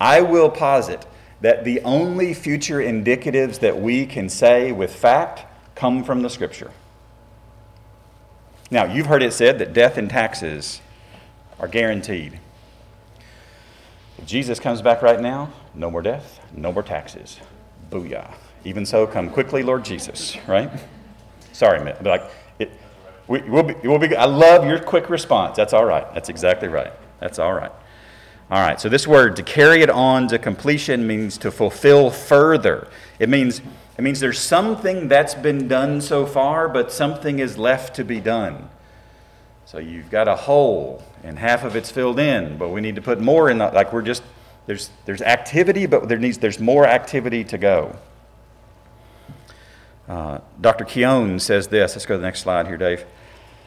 I 0.00 0.20
will 0.20 0.50
posit 0.50 1.06
that 1.46 1.62
the 1.62 1.80
only 1.82 2.34
future 2.34 2.78
indicatives 2.78 3.60
that 3.60 3.80
we 3.80 4.04
can 4.04 4.28
say 4.28 4.72
with 4.72 4.92
fact 4.92 5.44
come 5.76 6.02
from 6.02 6.22
the 6.22 6.28
Scripture. 6.28 6.72
Now, 8.68 8.86
you've 8.86 9.06
heard 9.06 9.22
it 9.22 9.32
said 9.32 9.60
that 9.60 9.72
death 9.72 9.96
and 9.96 10.10
taxes 10.10 10.80
are 11.60 11.68
guaranteed. 11.68 12.40
If 14.18 14.26
Jesus 14.26 14.58
comes 14.58 14.82
back 14.82 15.02
right 15.02 15.20
now, 15.20 15.52
no 15.72 15.88
more 15.88 16.02
death, 16.02 16.40
no 16.52 16.72
more 16.72 16.82
taxes. 16.82 17.38
Booyah. 17.92 18.34
Even 18.64 18.84
so, 18.84 19.06
come 19.06 19.30
quickly, 19.30 19.62
Lord 19.62 19.84
Jesus, 19.84 20.36
right? 20.48 20.68
Sorry. 21.52 21.78
But 21.78 22.02
like, 22.02 22.30
it, 22.58 22.72
we, 23.28 23.40
we'll 23.42 23.62
be, 23.62 23.74
we'll 23.84 24.00
be, 24.00 24.16
I 24.16 24.24
love 24.24 24.66
your 24.66 24.80
quick 24.80 25.08
response. 25.08 25.56
That's 25.56 25.72
all 25.72 25.84
right. 25.84 26.12
That's 26.12 26.28
exactly 26.28 26.66
right. 26.66 26.92
That's 27.20 27.38
all 27.38 27.52
right. 27.52 27.70
All 28.48 28.60
right, 28.60 28.80
so 28.80 28.88
this 28.88 29.08
word, 29.08 29.34
to 29.36 29.42
carry 29.42 29.82
it 29.82 29.90
on 29.90 30.28
to 30.28 30.38
completion, 30.38 31.04
means 31.04 31.36
to 31.38 31.50
fulfill 31.50 32.10
further. 32.10 32.86
It 33.18 33.28
means, 33.28 33.60
it 33.98 34.02
means 34.02 34.20
there's 34.20 34.38
something 34.38 35.08
that's 35.08 35.34
been 35.34 35.66
done 35.66 36.00
so 36.00 36.26
far, 36.26 36.68
but 36.68 36.92
something 36.92 37.40
is 37.40 37.58
left 37.58 37.96
to 37.96 38.04
be 38.04 38.20
done. 38.20 38.70
So 39.64 39.78
you've 39.78 40.10
got 40.10 40.28
a 40.28 40.36
hole, 40.36 41.02
and 41.24 41.40
half 41.40 41.64
of 41.64 41.74
it's 41.74 41.90
filled 41.90 42.20
in, 42.20 42.56
but 42.56 42.68
we 42.68 42.80
need 42.80 42.94
to 42.94 43.02
put 43.02 43.20
more 43.20 43.50
in. 43.50 43.58
The, 43.58 43.66
like 43.70 43.92
we're 43.92 44.02
just 44.02 44.22
there's 44.66 44.90
there's 45.06 45.22
activity, 45.22 45.86
but 45.86 46.08
there 46.08 46.18
needs 46.18 46.38
there's 46.38 46.60
more 46.60 46.86
activity 46.86 47.42
to 47.42 47.58
go. 47.58 47.96
Uh, 50.08 50.38
Dr. 50.60 50.84
Keown 50.84 51.40
says 51.40 51.66
this. 51.66 51.96
Let's 51.96 52.06
go 52.06 52.14
to 52.14 52.18
the 52.18 52.24
next 52.24 52.42
slide 52.42 52.68
here, 52.68 52.76
Dave. 52.76 53.04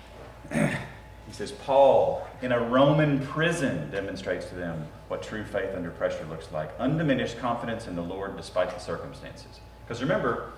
he 0.53 1.33
says 1.33 1.51
Paul 1.51 2.25
in 2.41 2.51
a 2.51 2.59
Roman 2.59 3.25
prison 3.27 3.89
demonstrates 3.91 4.45
to 4.47 4.55
them 4.55 4.87
what 5.07 5.21
true 5.21 5.43
faith 5.43 5.75
under 5.75 5.89
pressure 5.89 6.25
looks 6.29 6.51
like. 6.51 6.69
Undiminished 6.79 7.37
confidence 7.39 7.87
in 7.87 7.95
the 7.95 8.01
Lord 8.01 8.37
despite 8.37 8.69
the 8.71 8.79
circumstances. 8.79 9.59
Because 9.85 10.01
remember, 10.01 10.51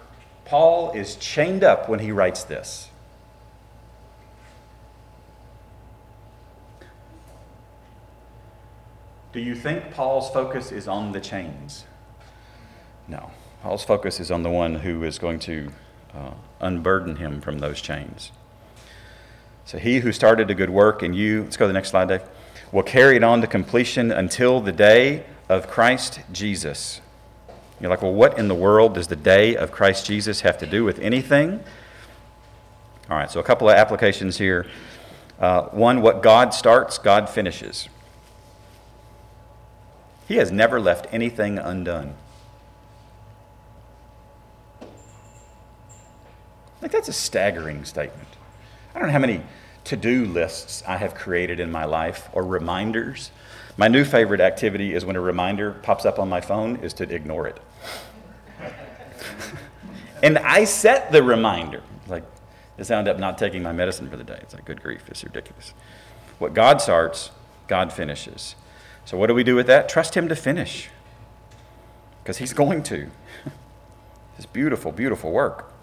Paul 0.46 0.92
is 0.92 1.16
chained 1.16 1.64
up 1.64 1.90
when 1.90 2.00
he 2.00 2.12
writes 2.12 2.44
this. 2.44 2.90
Do 9.34 9.40
you 9.40 9.56
think 9.56 9.94
Paul's 9.94 10.30
focus 10.30 10.72
is 10.72 10.88
on 10.88 11.14
the 11.14 11.22
chains? 11.22 11.86
No. 13.08 13.32
Paul's 13.62 13.84
focus 13.84 14.20
is 14.20 14.30
on 14.30 14.44
the 14.44 14.50
one 14.50 14.76
who 14.76 15.04
is 15.04 15.18
going 15.20 15.40
to 15.42 15.72
uh, 16.14 16.32
unburden 16.60 17.16
him 17.16 17.40
from 17.40 17.60
those 17.60 17.80
chains. 17.80 18.32
So 19.72 19.78
he 19.78 20.02
who 20.02 20.12
started 20.12 20.52
a 20.52 20.54
good 20.54 20.70
work 20.70 21.02
in 21.02 21.14
you, 21.14 21.44
let's 21.44 21.56
go 21.56 21.64
to 21.64 21.68
the 21.70 21.74
next 21.74 21.92
slide, 21.92 22.10
Dave, 22.10 22.24
will 22.74 22.84
carry 22.84 23.16
it 23.16 23.24
on 23.24 23.40
to 23.40 23.48
completion 23.48 24.12
until 24.12 24.60
the 24.60 24.74
day 24.74 25.24
of 25.48 25.70
Christ 25.70 26.20
Jesus. 26.34 27.00
You're 27.80 27.90
like, 27.90 28.02
well, 28.02 28.14
what 28.14 28.38
in 28.38 28.50
the 28.50 28.54
world 28.54 28.96
does 28.96 29.08
the 29.08 29.16
day 29.16 29.56
of 29.56 29.72
Christ 29.72 30.06
Jesus 30.06 30.42
have 30.42 30.58
to 30.58 30.66
do 30.66 30.84
with 30.84 31.00
anything? 31.00 31.64
All 33.10 33.16
right, 33.16 33.32
so 33.32 33.40
a 33.40 33.44
couple 33.44 33.70
of 33.70 33.78
applications 33.78 34.38
here. 34.38 34.68
Uh, 35.40 35.62
one, 35.68 36.02
what 36.02 36.22
God 36.22 36.54
starts, 36.54 36.98
God 36.98 37.30
finishes. 37.30 37.88
He 40.28 40.36
has 40.36 40.52
never 40.52 40.82
left 40.82 41.08
anything 41.14 41.58
undone. 41.58 42.16
Like, 46.82 46.92
that's 46.92 47.08
a 47.08 47.14
staggering 47.14 47.86
statement. 47.86 48.28
I 48.94 49.00
don't 49.00 49.08
know 49.08 49.14
how 49.14 49.20
many 49.20 49.42
to 49.86 49.96
do 49.96 50.26
lists 50.26 50.84
I 50.88 50.98
have 50.98 51.16
created 51.16 51.60
in 51.60 51.72
my 51.72 51.86
life 51.86 52.30
or 52.34 52.44
reminders. 52.44 53.32
My 53.78 53.88
new 53.88 54.04
favorite 54.04 54.42
activity 54.42 54.94
is 54.94 55.06
when 55.06 55.16
a 55.16 55.22
reminder 55.22 55.72
pops 55.72 56.06
up 56.06 56.20
on 56.20 56.30
my 56.30 56.42
phone 56.42 56.78
is 56.78 56.94
to 56.96 57.04
ignore 57.14 57.48
it. 57.48 57.60
and 60.24 60.38
I 60.38 60.66
set 60.66 61.12
the 61.12 61.24
reminder. 61.24 61.82
Like, 62.08 62.24
this 62.78 62.90
wound 62.90 63.08
up 63.08 63.18
not 63.20 63.38
taking 63.38 63.64
my 63.64 63.72
medicine 63.72 64.10
for 64.10 64.18
the 64.18 64.24
day. 64.24 64.40
It's 64.42 64.54
like, 64.54 64.66
good 64.66 64.82
grief, 64.82 65.04
it's 65.08 65.24
ridiculous. 65.24 65.74
What 66.40 66.54
God 66.54 66.82
starts, 66.82 67.32
God 67.68 67.94
finishes. 67.94 68.56
So, 69.06 69.18
what 69.18 69.28
do 69.28 69.34
we 69.34 69.44
do 69.44 69.56
with 69.56 69.68
that? 69.68 69.90
Trust 69.90 70.16
Him 70.16 70.28
to 70.30 70.36
finish. 70.36 70.90
Because 72.24 72.38
He's 72.38 72.54
going 72.54 72.84
to. 72.84 73.10
it's 74.38 74.46
beautiful, 74.46 74.92
beautiful 74.92 75.32
work. 75.32 75.74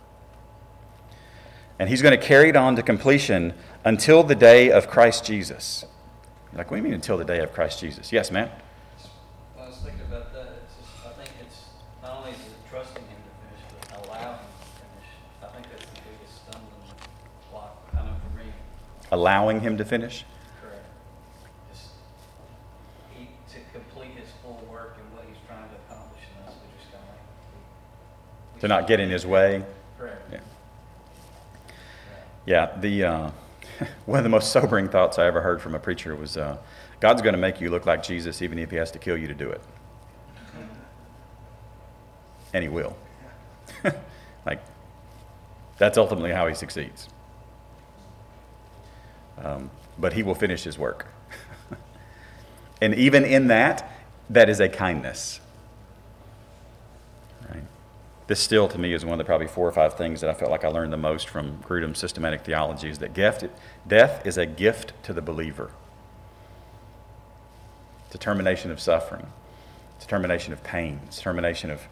And 1.79 1.89
He's 1.89 2.03
going 2.03 2.19
to 2.19 2.25
carry 2.25 2.49
it 2.49 2.57
on 2.57 2.77
to 2.77 2.83
completion 2.83 3.55
until 3.89 4.23
the 4.23 4.35
day 4.35 4.71
of 4.71 4.87
Christ 4.87 5.25
Jesus. 5.25 5.87
You're 6.53 6.59
like, 6.59 6.71
what 6.71 6.77
do 6.77 6.83
you 6.83 6.85
mean 6.85 6.93
until 6.93 7.17
the 7.17 7.25
day 7.25 7.39
of 7.39 7.55
Christ 7.55 7.81
Jesus? 7.81 8.13
Yes, 8.13 8.31
ma'am? 8.31 8.51
I 9.59 9.67
was 9.67 9.79
thinking 9.79 10.03
about 10.03 10.31
that, 10.35 10.69
just, 10.79 11.07
I 11.07 11.11
think 11.13 11.31
it's 11.41 11.61
not 12.03 12.19
only 12.19 12.33
is 12.33 12.37
it 12.37 12.69
trusting 12.69 13.03
Him 13.03 13.17
to 13.17 13.33
finish, 13.41 13.63
but 13.89 14.07
allowing 14.07 14.37
Him 14.37 14.45
to 14.61 14.67
finish. 14.77 15.09
I 15.43 15.47
think 15.47 15.67
that's 15.71 15.85
the 15.87 16.01
biggest 16.05 16.37
stumbling 16.37 17.01
block, 17.51 17.89
I 17.95 18.05
know 18.05 18.17
for 18.29 18.39
me. 18.39 18.53
Allowing 19.11 19.61
Him 19.63 19.79
to 19.79 19.87
finish? 19.87 20.27
Correct. 20.61 20.85
Just, 21.73 21.87
he, 23.17 23.29
to 23.55 23.59
complete 23.73 24.11
His 24.21 24.29
full 24.43 24.63
work 24.71 24.99
and 25.01 25.17
what 25.17 25.25
He's 25.27 25.41
trying 25.49 25.67
to 25.67 25.77
accomplish 25.89 26.25
in 26.29 26.47
us, 26.47 26.55
we 26.61 26.79
just 26.79 26.93
kind 26.93 27.05
of 27.05 28.53
like. 28.53 28.61
To 28.61 28.69
not 28.69 28.87
get 28.87 29.01
in 29.01 29.09
His 29.09 29.25
way? 29.25 29.65
Correct. 29.99 30.31
Yeah. 30.31 30.41
Yeah, 32.45 32.79
the, 32.79 33.05
uh, 33.05 33.31
one 34.07 34.19
of 34.19 34.25
the 34.25 34.31
most 34.31 34.53
sobering 34.53 34.89
thoughts 34.89 35.19
I 35.19 35.27
ever 35.27 35.41
heard 35.41 35.61
from 35.61 35.75
a 35.75 35.79
preacher 35.79 36.15
was 36.15 36.37
uh, 36.37 36.59
God's 37.01 37.23
going 37.23 37.35
to 37.35 37.39
make 37.39 37.61
you 37.61 37.71
look 37.71 37.87
like 37.87 38.03
Jesus 38.03 38.43
even 38.43 38.59
if 38.59 38.71
he 38.71 38.77
has 38.77 38.91
to 38.93 38.99
kill 38.99 39.17
you 39.17 39.29
to 39.29 39.35
do 39.35 39.51
it. 39.51 39.61
And 42.53 42.63
he 42.63 42.69
will. 42.69 42.97
like, 44.47 44.63
that's 45.77 45.99
ultimately 45.99 46.33
how 46.33 46.49
he 46.49 46.55
succeeds. 46.55 47.09
Um, 49.37 49.71
but 49.99 50.15
he 50.15 50.23
will 50.23 50.35
finish 50.35 50.65
his 50.65 50.79
work. 50.79 51.07
and 52.81 52.95
even 52.95 53.25
in 53.25 53.49
that, 53.49 53.91
that 54.31 54.49
is 54.49 54.61
a 54.61 54.69
kindness. 54.69 55.41
This 58.29 58.41
still, 58.41 58.69
to 58.69 58.79
me, 58.79 58.93
is 58.93 59.07
one 59.07 59.15
of 59.15 59.19
the 59.19 59.25
probably 59.25 59.47
four 59.47 59.67
or 59.67 59.73
five 59.73 59.95
things 59.95 60.21
that 60.21 60.29
I 60.29 60.35
felt 60.35 60.51
like 60.51 60.63
I 60.63 60.69
learned 60.69 60.93
the 60.93 60.99
most 60.99 61.31
from 61.31 61.63
Grudem's 61.63 61.99
systematic 61.99 62.43
theology 62.43 62.91
is 62.91 62.99
that 62.99 63.15
gift, 63.15 63.45
death 63.87 64.25
is 64.27 64.37
a 64.37 64.45
gift 64.45 64.93
to 65.05 65.15
the 65.15 65.23
believer. 65.23 65.71
Determination 68.11 68.71
of 68.71 68.81
suffering, 68.81 69.29
determination 69.99 70.53
of 70.53 70.63
pain, 70.63 71.01
determination 71.11 71.71
of 71.71 71.89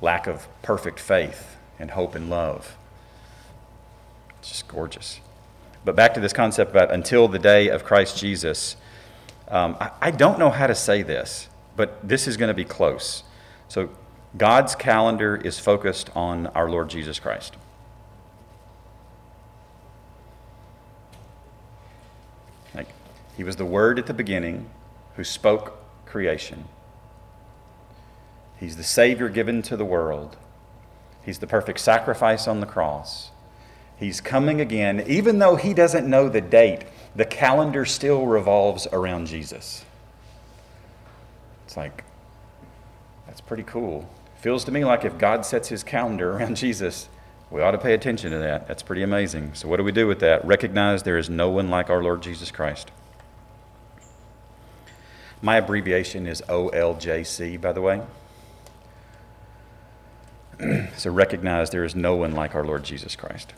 lack 0.00 0.26
of 0.26 0.48
perfect 0.62 0.98
faith 0.98 1.56
and 1.78 1.90
hope 1.90 2.14
and 2.14 2.30
love. 2.30 2.78
It's 4.38 4.48
just 4.48 4.68
gorgeous. 4.68 5.20
But 5.84 5.94
back 5.94 6.14
to 6.14 6.20
this 6.20 6.32
concept 6.32 6.70
about 6.70 6.92
until 6.92 7.28
the 7.28 7.38
day 7.38 7.68
of 7.68 7.84
Christ 7.84 8.16
Jesus. 8.16 8.76
Um, 9.48 9.76
I, 9.78 9.90
I 10.00 10.10
don't 10.10 10.38
know 10.38 10.48
how 10.48 10.66
to 10.66 10.74
say 10.74 11.02
this, 11.02 11.50
but 11.76 12.06
this 12.06 12.26
is 12.26 12.38
going 12.38 12.48
to 12.48 12.54
be 12.54 12.64
close. 12.64 13.22
So, 13.68 13.90
God's 14.36 14.74
calendar 14.74 15.36
is 15.36 15.58
focused 15.58 16.10
on 16.16 16.48
our 16.48 16.68
Lord 16.68 16.90
Jesus 16.90 17.20
Christ. 17.20 17.56
Like, 22.74 22.88
he 23.36 23.44
was 23.44 23.56
the 23.56 23.64
Word 23.64 23.98
at 23.98 24.06
the 24.06 24.14
beginning 24.14 24.68
who 25.16 25.22
spoke 25.22 25.78
creation. 26.04 26.64
He's 28.58 28.76
the 28.76 28.82
Savior 28.82 29.28
given 29.28 29.62
to 29.62 29.76
the 29.76 29.84
world. 29.84 30.36
He's 31.24 31.38
the 31.38 31.46
perfect 31.46 31.78
sacrifice 31.78 32.48
on 32.48 32.60
the 32.60 32.66
cross. 32.66 33.30
He's 33.96 34.20
coming 34.20 34.60
again. 34.60 35.04
Even 35.06 35.38
though 35.38 35.54
he 35.54 35.74
doesn't 35.74 36.08
know 36.08 36.28
the 36.28 36.40
date, 36.40 36.82
the 37.14 37.24
calendar 37.24 37.84
still 37.84 38.26
revolves 38.26 38.88
around 38.92 39.28
Jesus. 39.28 39.84
It's 41.66 41.76
like, 41.76 42.02
that's 43.26 43.40
pretty 43.40 43.62
cool. 43.62 44.08
Feels 44.44 44.64
to 44.64 44.70
me 44.70 44.84
like 44.84 45.06
if 45.06 45.16
God 45.16 45.46
sets 45.46 45.70
his 45.70 45.82
calendar 45.82 46.32
around 46.32 46.56
Jesus, 46.58 47.08
we 47.50 47.62
ought 47.62 47.70
to 47.70 47.78
pay 47.78 47.94
attention 47.94 48.30
to 48.30 48.36
that. 48.40 48.68
That's 48.68 48.82
pretty 48.82 49.02
amazing. 49.02 49.54
So, 49.54 49.68
what 49.68 49.78
do 49.78 49.84
we 49.84 49.90
do 49.90 50.06
with 50.06 50.18
that? 50.18 50.44
Recognize 50.44 51.02
there 51.02 51.16
is 51.16 51.30
no 51.30 51.48
one 51.48 51.70
like 51.70 51.88
our 51.88 52.02
Lord 52.02 52.20
Jesus 52.20 52.50
Christ. 52.50 52.90
My 55.40 55.56
abbreviation 55.56 56.26
is 56.26 56.42
OLJC, 56.42 57.58
by 57.58 57.72
the 57.72 57.80
way. 57.80 58.02
so, 60.94 61.10
recognize 61.10 61.70
there 61.70 61.84
is 61.84 61.94
no 61.94 62.14
one 62.14 62.32
like 62.32 62.54
our 62.54 62.66
Lord 62.66 62.84
Jesus 62.84 63.16
Christ. 63.16 63.54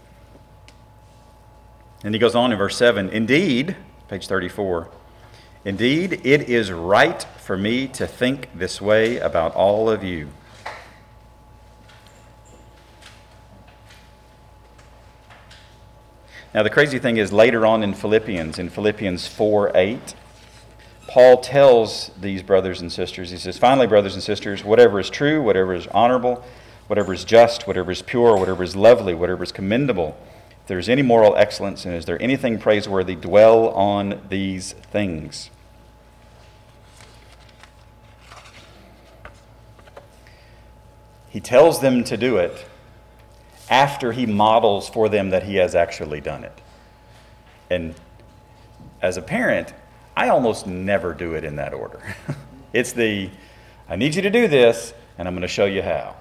And 2.05 2.14
he 2.14 2.20
goes 2.20 2.37
on 2.37 2.53
in 2.53 2.59
verse 2.59 2.77
7 2.77 3.09
Indeed, 3.09 3.75
page 4.07 4.29
34, 4.29 4.88
indeed, 5.64 6.20
it 6.22 6.49
is 6.49 6.70
right 6.70 7.25
for 7.40 7.57
me 7.57 7.88
to 7.88 8.07
think 8.07 8.51
this 8.55 8.81
way 8.81 9.18
about 9.18 9.53
all 9.57 9.90
of 9.90 10.05
you. 10.05 10.29
Now, 16.57 16.62
the 16.62 16.71
crazy 16.71 16.99
thing 16.99 17.19
is, 17.19 17.35
later 17.35 17.66
on 17.66 17.83
in 17.83 17.92
Philippians, 17.92 18.59
in 18.59 18.71
Philippians 18.71 19.27
4 19.27 19.73
8, 19.75 20.14
Paul 21.07 21.37
tells 21.42 22.11
these 22.19 22.42
brothers 22.42 22.81
and 22.81 22.90
sisters, 22.90 23.31
he 23.31 23.37
says, 23.37 23.59
Finally, 23.59 23.88
brothers 23.88 24.14
and 24.14 24.23
sisters, 24.23 24.64
whatever 24.64 24.99
is 24.99 25.11
true, 25.11 25.42
whatever 25.42 25.75
is 25.75 25.87
honorable, 25.88 26.42
whatever 26.87 27.12
is 27.12 27.27
just, 27.27 27.66
whatever 27.66 27.90
is 27.90 28.01
pure, 28.01 28.38
whatever 28.38 28.62
is 28.62 28.75
lovely, 28.75 29.12
whatever 29.12 29.45
is 29.45 29.53
commendable, 29.53 30.16
If 30.62 30.69
there's 30.69 30.88
any 30.88 31.03
moral 31.03 31.37
excellence 31.37 31.85
and 31.85 31.95
is 31.95 32.07
there 32.07 32.21
anything 32.23 32.59
praiseworthy, 32.59 33.16
dwell 33.16 33.69
on 33.69 34.23
these 34.31 34.73
things. 34.73 35.51
He 41.29 41.38
tells 41.38 41.83
them 41.83 42.03
to 42.05 42.16
do 42.16 42.38
it 42.38 42.66
after 43.68 44.12
he 44.12 44.26
models 44.26 44.88
for 44.88 45.09
them 45.09 45.31
that 45.31 45.42
he 45.42 45.57
has 45.57 45.74
actually 45.74 46.20
done 46.20 46.44
it. 46.44 46.61
And 47.70 47.94
as 49.02 49.16
a 49.16 49.22
parent, 49.22 49.72
I 50.16 50.29
almost 50.29 50.66
never 50.66 51.12
do 51.12 51.35
it 51.35 51.44
in 51.44 51.57
that 51.57 51.74
order. 51.74 52.00
it's 52.72 52.92
the, 52.92 53.31
I 53.88 53.96
need 53.96 54.14
you 54.14 54.22
to 54.22 54.31
do 54.31 54.48
this, 54.48 54.94
and 55.18 55.26
I'm 55.26 55.35
going 55.35 55.42
to 55.42 55.48
show 55.48 55.66
you 55.66 55.83
how. 55.83 56.16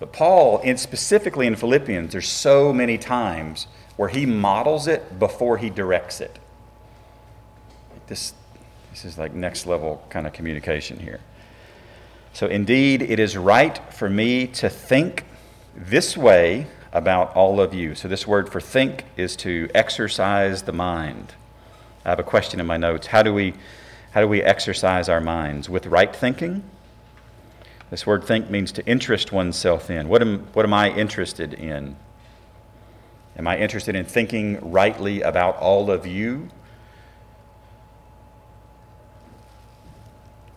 But 0.00 0.12
Paul, 0.12 0.58
in, 0.60 0.76
specifically 0.76 1.46
in 1.46 1.56
Philippians, 1.56 2.12
there's 2.12 2.28
so 2.28 2.72
many 2.72 2.98
times 2.98 3.66
where 3.96 4.08
he 4.08 4.26
models 4.26 4.86
it 4.86 5.18
before 5.18 5.58
he 5.58 5.70
directs 5.70 6.20
it. 6.20 6.38
This, 8.06 8.32
this 8.90 9.04
is 9.04 9.18
like 9.18 9.34
next 9.34 9.66
level 9.66 10.04
kind 10.08 10.26
of 10.26 10.32
communication 10.32 10.98
here. 10.98 11.20
So, 12.32 12.46
indeed, 12.46 13.02
it 13.02 13.18
is 13.18 13.36
right 13.36 13.76
for 13.92 14.08
me 14.08 14.46
to 14.48 14.68
think 14.68 15.24
this 15.74 16.16
way 16.16 16.66
about 16.92 17.34
all 17.34 17.60
of 17.60 17.74
you. 17.74 17.94
So, 17.94 18.08
this 18.08 18.26
word 18.26 18.50
for 18.50 18.60
think 18.60 19.04
is 19.16 19.36
to 19.36 19.68
exercise 19.74 20.62
the 20.62 20.72
mind. 20.72 21.34
I 22.04 22.10
have 22.10 22.18
a 22.18 22.24
question 22.24 22.60
in 22.60 22.66
my 22.66 22.76
notes. 22.76 23.08
How 23.08 23.22
do 23.22 23.34
we, 23.34 23.54
how 24.12 24.20
do 24.20 24.28
we 24.28 24.42
exercise 24.42 25.08
our 25.08 25.20
minds? 25.20 25.68
With 25.68 25.86
right 25.86 26.14
thinking? 26.14 26.62
This 27.90 28.06
word 28.06 28.24
think 28.24 28.50
means 28.50 28.72
to 28.72 28.86
interest 28.86 29.32
oneself 29.32 29.90
in. 29.90 30.08
What 30.08 30.22
am, 30.22 30.40
what 30.52 30.64
am 30.64 30.74
I 30.74 30.90
interested 30.90 31.54
in? 31.54 31.96
Am 33.36 33.46
I 33.46 33.58
interested 33.58 33.94
in 33.94 34.04
thinking 34.04 34.58
rightly 34.72 35.22
about 35.22 35.56
all 35.56 35.90
of 35.90 36.06
you? 36.06 36.48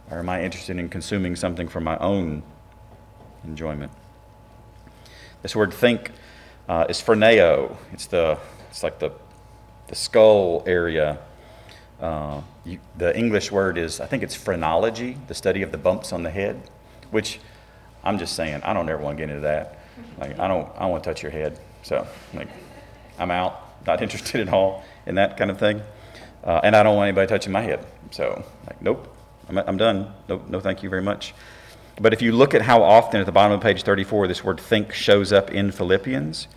Or 0.09 0.19
am 0.19 0.29
I 0.29 0.43
interested 0.43 0.77
in 0.77 0.89
consuming 0.89 1.35
something 1.35 1.69
for 1.69 1.79
my 1.79 1.97
own 1.99 2.43
enjoyment? 3.45 3.91
This 5.41 5.55
word 5.55 5.73
think 5.73 6.11
uh, 6.69 6.85
is 6.89 7.01
phroneo. 7.01 7.75
It's, 7.93 8.07
the, 8.07 8.37
it's 8.69 8.83
like 8.83 8.99
the, 8.99 9.11
the 9.87 9.95
skull 9.95 10.63
area. 10.65 11.19
Uh, 11.99 12.41
you, 12.65 12.79
the 12.97 13.15
English 13.17 13.51
word 13.51 13.77
is, 13.77 13.99
I 13.99 14.05
think 14.05 14.23
it's 14.23 14.35
phrenology, 14.35 15.17
the 15.27 15.33
study 15.33 15.61
of 15.61 15.71
the 15.71 15.77
bumps 15.77 16.11
on 16.11 16.23
the 16.23 16.31
head 16.31 16.61
which 17.11 17.39
I'm 18.03 18.17
just 18.17 18.35
saying, 18.35 18.61
I 18.63 18.73
don't 18.73 18.89
ever 18.89 19.01
want 19.01 19.17
to 19.17 19.21
get 19.21 19.29
into 19.29 19.41
that. 19.41 19.77
Like, 20.17 20.39
I 20.39 20.47
don't, 20.47 20.67
I 20.75 20.79
don't 20.79 20.91
want 20.91 21.03
to 21.03 21.09
touch 21.09 21.21
your 21.21 21.31
head. 21.31 21.59
So, 21.83 22.07
like, 22.33 22.47
I'm 23.19 23.29
out, 23.29 23.85
not 23.85 24.01
interested 24.05 24.41
at 24.41 24.51
all 24.51 24.83
in 25.05 25.15
that 25.15 25.37
kind 25.37 25.51
of 25.51 25.59
thing. 25.59 25.81
Uh, 26.43 26.61
and 26.63 26.75
I 26.75 26.81
don't 26.81 26.95
want 26.95 27.09
anybody 27.09 27.27
touching 27.27 27.51
my 27.51 27.61
head. 27.61 27.85
So, 28.09 28.43
like, 28.65 28.81
nope, 28.81 29.15
I'm, 29.47 29.57
I'm 29.59 29.77
done. 29.77 30.11
No, 30.27 30.41
no, 30.49 30.59
thank 30.59 30.81
you 30.81 30.89
very 30.89 31.03
much. 31.03 31.35
But 32.01 32.13
if 32.13 32.21
you 32.23 32.31
look 32.31 32.55
at 32.55 32.63
how 32.63 32.81
often 32.81 33.19
at 33.19 33.27
the 33.27 33.31
bottom 33.31 33.51
of 33.51 33.61
page 33.61 33.83
34 33.83 34.27
this 34.27 34.43
word 34.43 34.59
think 34.59 34.91
shows 34.91 35.31
up 35.31 35.51
in 35.51 35.71
Philippians, 35.71 36.47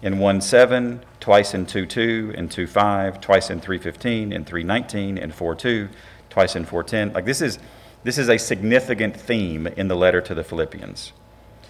in 0.00 0.18
1 0.18 0.40
7, 0.40 1.02
twice 1.20 1.52
in 1.52 1.66
2 1.66 1.84
2, 1.84 2.32
in 2.34 2.48
2 2.48 2.66
5, 2.66 3.20
twice 3.20 3.50
in 3.50 3.60
3 3.60 3.78
15, 3.78 4.32
in 4.32 4.44
3 4.46 4.62
19, 4.62 5.18
in 5.18 5.30
4 5.30 5.54
2, 5.54 5.88
twice 6.30 6.56
in 6.56 6.64
4 6.64 6.82
10. 6.82 7.12
Like, 7.12 7.26
this 7.26 7.42
is 7.42 7.58
this 8.04 8.16
is 8.16 8.30
a 8.30 8.38
significant 8.38 9.14
theme 9.14 9.66
in 9.66 9.88
the 9.88 9.96
letter 9.96 10.22
to 10.22 10.34
the 10.34 10.44
Philippians 10.44 11.12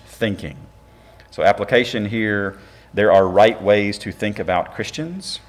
thinking. 0.07 0.57
So, 1.33 1.43
application 1.43 2.07
here 2.07 2.59
there 2.95 3.11
are 3.11 3.27
right 3.27 3.61
ways 3.61 3.99
to 3.99 4.13
think 4.13 4.39
about 4.39 4.73
Christians. 4.75 5.41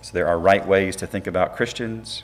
So, 0.00 0.12
there 0.14 0.26
are 0.26 0.38
right 0.38 0.66
ways 0.66 0.96
to 0.96 1.06
think 1.06 1.26
about 1.26 1.54
Christians. 1.54 2.22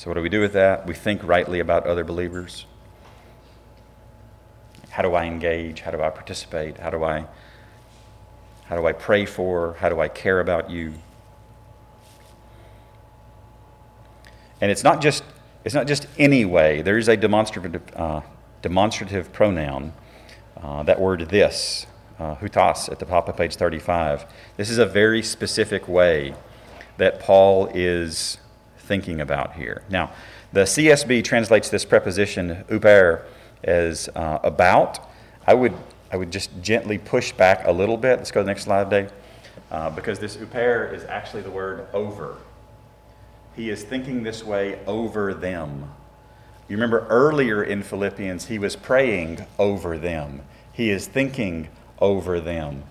So, 0.00 0.08
what 0.08 0.14
do 0.14 0.22
we 0.22 0.30
do 0.30 0.40
with 0.40 0.54
that? 0.54 0.86
We 0.86 0.94
think 0.94 1.22
rightly 1.22 1.60
about 1.60 1.86
other 1.86 2.04
believers. 2.04 2.64
How 4.88 5.02
do 5.02 5.12
I 5.12 5.26
engage? 5.26 5.82
How 5.82 5.90
do 5.90 6.00
I 6.00 6.08
participate? 6.08 6.78
How 6.78 6.88
do 6.88 7.04
I 7.04 7.26
how 8.64 8.76
do 8.76 8.86
I 8.86 8.94
pray 8.94 9.26
for? 9.26 9.76
How 9.78 9.90
do 9.90 10.00
I 10.00 10.08
care 10.08 10.40
about 10.40 10.70
you? 10.70 10.94
And 14.62 14.70
it's 14.70 14.82
not 14.82 15.02
just 15.02 15.22
it's 15.66 15.74
not 15.74 15.86
just 15.86 16.06
any 16.16 16.46
way. 16.46 16.80
There 16.80 16.96
is 16.96 17.08
a 17.08 17.16
demonstrative 17.18 17.82
uh, 17.94 18.22
demonstrative 18.62 19.34
pronoun. 19.34 19.92
Uh, 20.56 20.82
that 20.84 20.98
word 20.98 21.28
this, 21.28 21.86
uh, 22.18 22.36
hutas, 22.36 22.90
at 22.90 23.00
the 23.00 23.04
top 23.04 23.28
of 23.28 23.36
page 23.36 23.54
35. 23.54 24.24
This 24.56 24.70
is 24.70 24.78
a 24.78 24.86
very 24.86 25.22
specific 25.22 25.86
way 25.86 26.34
that 26.96 27.20
Paul 27.20 27.66
is 27.74 28.38
thinking 28.90 29.20
about 29.20 29.54
here. 29.54 29.84
Now, 29.88 30.10
the 30.52 30.62
CSB 30.62 31.22
translates 31.22 31.68
this 31.68 31.84
preposition 31.84 32.64
uper 32.68 33.22
as 33.62 34.08
uh, 34.16 34.40
about. 34.42 34.98
I 35.46 35.54
would 35.54 35.74
I 36.10 36.16
would 36.16 36.32
just 36.32 36.50
gently 36.60 36.98
push 36.98 37.30
back 37.30 37.68
a 37.68 37.70
little 37.70 37.96
bit. 37.96 38.18
Let's 38.18 38.32
go 38.32 38.40
to 38.40 38.44
the 38.44 38.50
next 38.50 38.64
slide, 38.64 38.90
Dave. 38.90 39.12
Uh, 39.70 39.90
because 39.90 40.18
this 40.18 40.36
uper 40.36 40.92
is 40.92 41.04
actually 41.04 41.42
the 41.42 41.52
word 41.52 41.86
over. 41.92 42.38
He 43.54 43.70
is 43.70 43.84
thinking 43.84 44.24
this 44.24 44.42
way 44.42 44.80
over 44.88 45.34
them. 45.34 45.88
You 46.68 46.74
remember 46.74 47.06
earlier 47.08 47.62
in 47.62 47.84
Philippians, 47.84 48.46
he 48.46 48.58
was 48.58 48.74
praying 48.74 49.46
over 49.56 49.96
them. 49.98 50.42
He 50.72 50.90
is 50.90 51.06
thinking 51.06 51.68
over 52.00 52.40
them. 52.40 52.82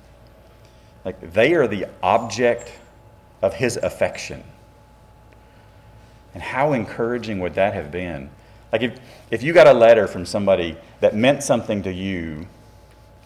Like 1.04 1.34
they 1.34 1.56
are 1.56 1.68
the 1.68 1.88
object 2.02 2.72
of 3.42 3.56
his 3.56 3.76
affection. 3.76 4.46
And 6.34 6.44
how 6.44 6.74
encouraging 6.74 7.40
would 7.40 7.56
that 7.56 7.74
have 7.74 7.92
been? 7.92 8.30
Like 8.72 8.84
if, 8.84 9.00
if 9.32 9.44
you 9.44 9.54
got 9.54 9.68
a 9.68 9.74
letter 9.74 10.08
from 10.08 10.26
somebody 10.26 10.78
that 11.00 11.16
meant 11.16 11.44
something 11.44 11.84
to 11.84 11.92
you 11.92 12.48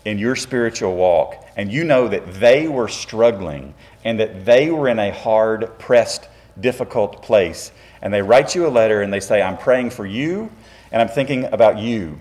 in 0.05 0.17
your 0.17 0.35
spiritual 0.35 0.95
walk 0.95 1.35
and 1.55 1.71
you 1.71 1.83
know 1.83 2.07
that 2.07 2.33
they 2.35 2.67
were 2.67 2.87
struggling 2.87 3.73
and 4.03 4.19
that 4.19 4.45
they 4.45 4.69
were 4.69 4.87
in 4.87 4.99
a 4.99 5.11
hard, 5.11 5.77
pressed, 5.79 6.27
difficult 6.59 7.21
place, 7.21 7.71
and 8.01 8.13
they 8.13 8.21
write 8.21 8.55
you 8.55 8.67
a 8.67 8.69
letter 8.69 9.01
and 9.01 9.11
they 9.11 9.19
say, 9.19 9.41
I'm 9.41 9.57
praying 9.57 9.91
for 9.91 10.05
you 10.05 10.51
and 10.91 11.01
I'm 11.01 11.09
thinking 11.09 11.45
about 11.45 11.79
you. 11.79 12.19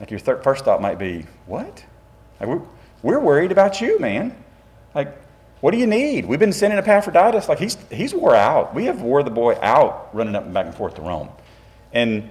Like 0.00 0.10
your 0.10 0.20
third, 0.20 0.42
first 0.42 0.64
thought 0.64 0.82
might 0.82 0.98
be, 0.98 1.26
What? 1.46 1.84
Like 2.40 2.48
we're, 2.48 2.62
we're 3.02 3.20
worried 3.20 3.52
about 3.52 3.80
you, 3.80 3.98
man. 3.98 4.34
Like, 4.94 5.16
what 5.62 5.70
do 5.70 5.78
you 5.78 5.86
need? 5.86 6.26
We've 6.26 6.40
been 6.40 6.52
sending 6.52 6.76
Epaphroditus. 6.76 7.48
Like, 7.48 7.60
he's, 7.60 7.76
he's 7.88 8.12
wore 8.12 8.34
out. 8.34 8.74
We 8.74 8.86
have 8.86 9.00
wore 9.00 9.22
the 9.22 9.30
boy 9.30 9.56
out 9.62 10.10
running 10.12 10.34
up 10.34 10.44
and 10.44 10.52
back 10.52 10.66
and 10.66 10.74
forth 10.74 10.96
to 10.96 11.02
Rome. 11.02 11.28
And, 11.92 12.30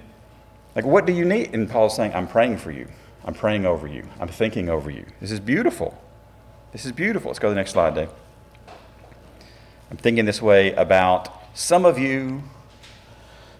like, 0.76 0.84
what 0.84 1.06
do 1.06 1.14
you 1.14 1.24
need? 1.24 1.54
And 1.54 1.68
Paul's 1.68 1.96
saying, 1.96 2.12
I'm 2.14 2.28
praying 2.28 2.58
for 2.58 2.70
you. 2.70 2.88
I'm 3.24 3.32
praying 3.32 3.64
over 3.64 3.86
you. 3.86 4.06
I'm 4.20 4.28
thinking 4.28 4.68
over 4.68 4.90
you. 4.90 5.06
This 5.18 5.30
is 5.30 5.40
beautiful. 5.40 5.98
This 6.72 6.84
is 6.84 6.92
beautiful. 6.92 7.30
Let's 7.30 7.38
go 7.38 7.48
to 7.48 7.54
the 7.54 7.56
next 7.56 7.70
slide, 7.70 7.94
Dave. 7.94 8.10
I'm 9.90 9.96
thinking 9.96 10.26
this 10.26 10.42
way 10.42 10.74
about 10.74 11.56
some 11.56 11.86
of 11.86 11.98
you, 11.98 12.42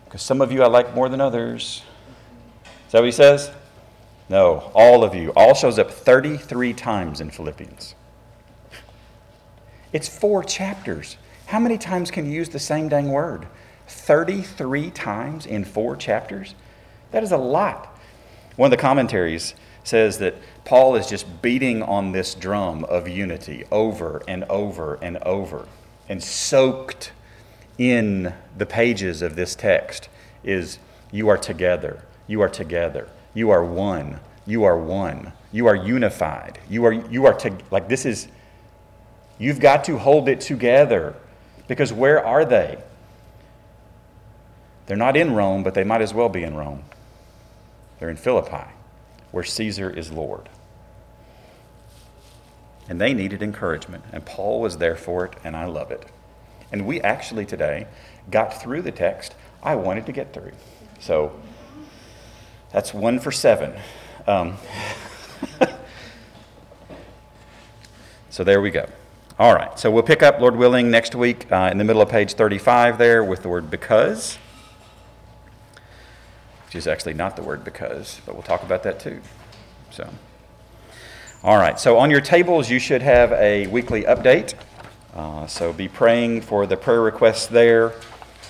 because 0.04 0.20
some 0.20 0.42
of 0.42 0.52
you 0.52 0.62
I 0.62 0.66
like 0.66 0.94
more 0.94 1.08
than 1.08 1.22
others. 1.22 1.82
Is 2.88 2.92
that 2.92 2.98
what 2.98 3.06
he 3.06 3.12
says? 3.12 3.50
No, 4.28 4.70
all 4.74 5.02
of 5.02 5.14
you. 5.14 5.32
All 5.35 5.54
shows 5.54 5.78
up 5.78 5.90
33 5.90 6.74
times 6.74 7.22
in 7.22 7.30
Philippians. 7.30 7.94
It's 9.92 10.09
four 10.09 10.42
chapters. 10.42 11.16
How 11.46 11.59
many 11.59 11.76
times 11.76 12.11
can 12.11 12.26
you 12.26 12.33
use 12.33 12.48
the 12.48 12.59
same 12.59 12.88
dang 12.88 13.11
word? 13.11 13.47
33 13.88 14.90
times 14.90 15.45
in 15.45 15.64
four 15.64 15.97
chapters? 15.97 16.55
That 17.11 17.22
is 17.22 17.32
a 17.32 17.36
lot. 17.36 17.99
One 18.57 18.68
of 18.68 18.70
the 18.70 18.80
commentaries 18.80 19.55
says 19.84 20.18
that 20.18 20.36
Paul 20.64 20.95
is 20.97 21.09
just 21.09 21.43
beating 21.43 21.82
on 21.82 22.12
this 22.12 22.34
drum 22.34 22.84
of 22.84 23.09
unity 23.09 23.64
over 23.70 24.22
and 24.28 24.45
over 24.45 24.95
and 25.03 25.18
over. 25.18 25.66
And 26.09 26.22
soaked 26.22 27.12
in 27.78 28.32
the 28.57 28.66
pages 28.66 29.22
of 29.22 29.34
this 29.36 29.55
text 29.55 30.09
is 30.45 30.78
you 31.11 31.28
are 31.28 31.38
together, 31.38 32.05
you 32.26 32.40
are 32.40 32.49
together, 32.49 33.09
you 33.34 33.51
are 33.51 33.64
one, 33.64 34.20
you 34.47 34.64
are 34.64 34.78
one, 34.78 35.32
you 35.51 35.66
are 35.66 35.74
unified, 35.74 36.59
you 36.68 36.84
are, 36.84 36.93
you 36.93 37.26
are 37.26 37.34
to, 37.34 37.57
like 37.70 37.88
this 37.88 38.07
is, 38.07 38.28
you've 39.43 39.61
got 39.61 39.84
to 39.84 39.99
hold 39.99 40.28
it 40.28 40.40
together. 40.40 41.14
Because 41.68 41.93
where 41.93 42.24
are 42.24 42.45
they? 42.45 42.78
They're 44.86 44.97
not 44.97 45.16
in 45.16 45.34
Rome, 45.34 45.62
but 45.62 45.74
they 45.74 45.84
might 45.84 46.03
as 46.03 46.12
well 46.12 46.28
be 46.28 46.43
in 46.43 46.55
Rome. 46.55 46.84
They're 47.99 48.11
in 48.11 48.16
Philippi, 48.16 48.70
where 49.30 49.45
Caesar 49.45 49.88
is 49.88 50.11
Lord. 50.11 50.49
And 52.88 53.01
they 53.01 53.14
needed 53.14 53.43
encouragement, 53.43 54.05
and 54.12 54.24
Paul 54.26 54.61
was 54.61 54.78
there 54.78 54.97
for 54.97 55.24
it, 55.24 55.34
and 55.45 55.57
I 55.57 55.66
love 55.66 55.90
it. 55.90 56.05
And 56.72 56.84
we 56.84 57.01
actually 57.01 57.47
today 57.47 57.86
got 58.30 58.61
through 58.61 58.82
the 58.82 58.93
text 58.93 59.34
I 59.62 59.76
wanted 59.76 60.07
to 60.07 60.12
get 60.12 60.32
through. 60.34 60.53
So 60.99 61.32
that's 62.72 62.93
one 62.93 63.20
for 63.20 63.30
seven. 63.30 63.72
Um, 64.26 64.57
so 68.30 68.43
there 68.43 68.61
we 68.61 68.70
go. 68.70 68.86
All 69.39 69.55
right, 69.55 69.78
so 69.78 69.91
we'll 69.91 70.03
pick 70.03 70.22
up, 70.22 70.41
Lord 70.41 70.57
willing, 70.57 70.91
next 70.91 71.14
week 71.14 71.51
uh, 71.51 71.70
in 71.72 71.78
the 71.78 71.85
middle 71.85 72.03
of 72.03 72.11
page 72.11 72.35
35 72.35 72.99
there 72.99 73.24
with 73.24 73.41
the 73.41 73.49
word 73.49 73.70
because, 73.70 74.37
which 76.66 76.74
is 76.74 76.87
actually 76.87 77.14
not 77.14 77.37
the 77.37 77.43
word 77.43 77.64
because, 77.64 78.20
but 78.26 78.35
we'll 78.35 78.43
talk 78.43 78.62
about 78.62 78.83
that 78.83 79.01
too. 79.01 79.22
So, 79.91 80.07
all 81.43 81.57
right, 81.57 81.80
so 81.80 81.97
on 81.97 82.11
your 82.11 82.20
tables, 82.20 82.68
you 82.68 82.78
should 82.78 83.01
have 83.01 83.33
a 83.33 83.68
weekly 83.68 84.03
update. 84.03 84.53
Uh, 85.14 85.47
so 85.47 85.72
be 85.72 85.89
praying 85.89 86.43
for 86.43 86.66
the 86.66 86.76
prayer 86.76 87.01
requests 87.01 87.47
there. 87.47 87.93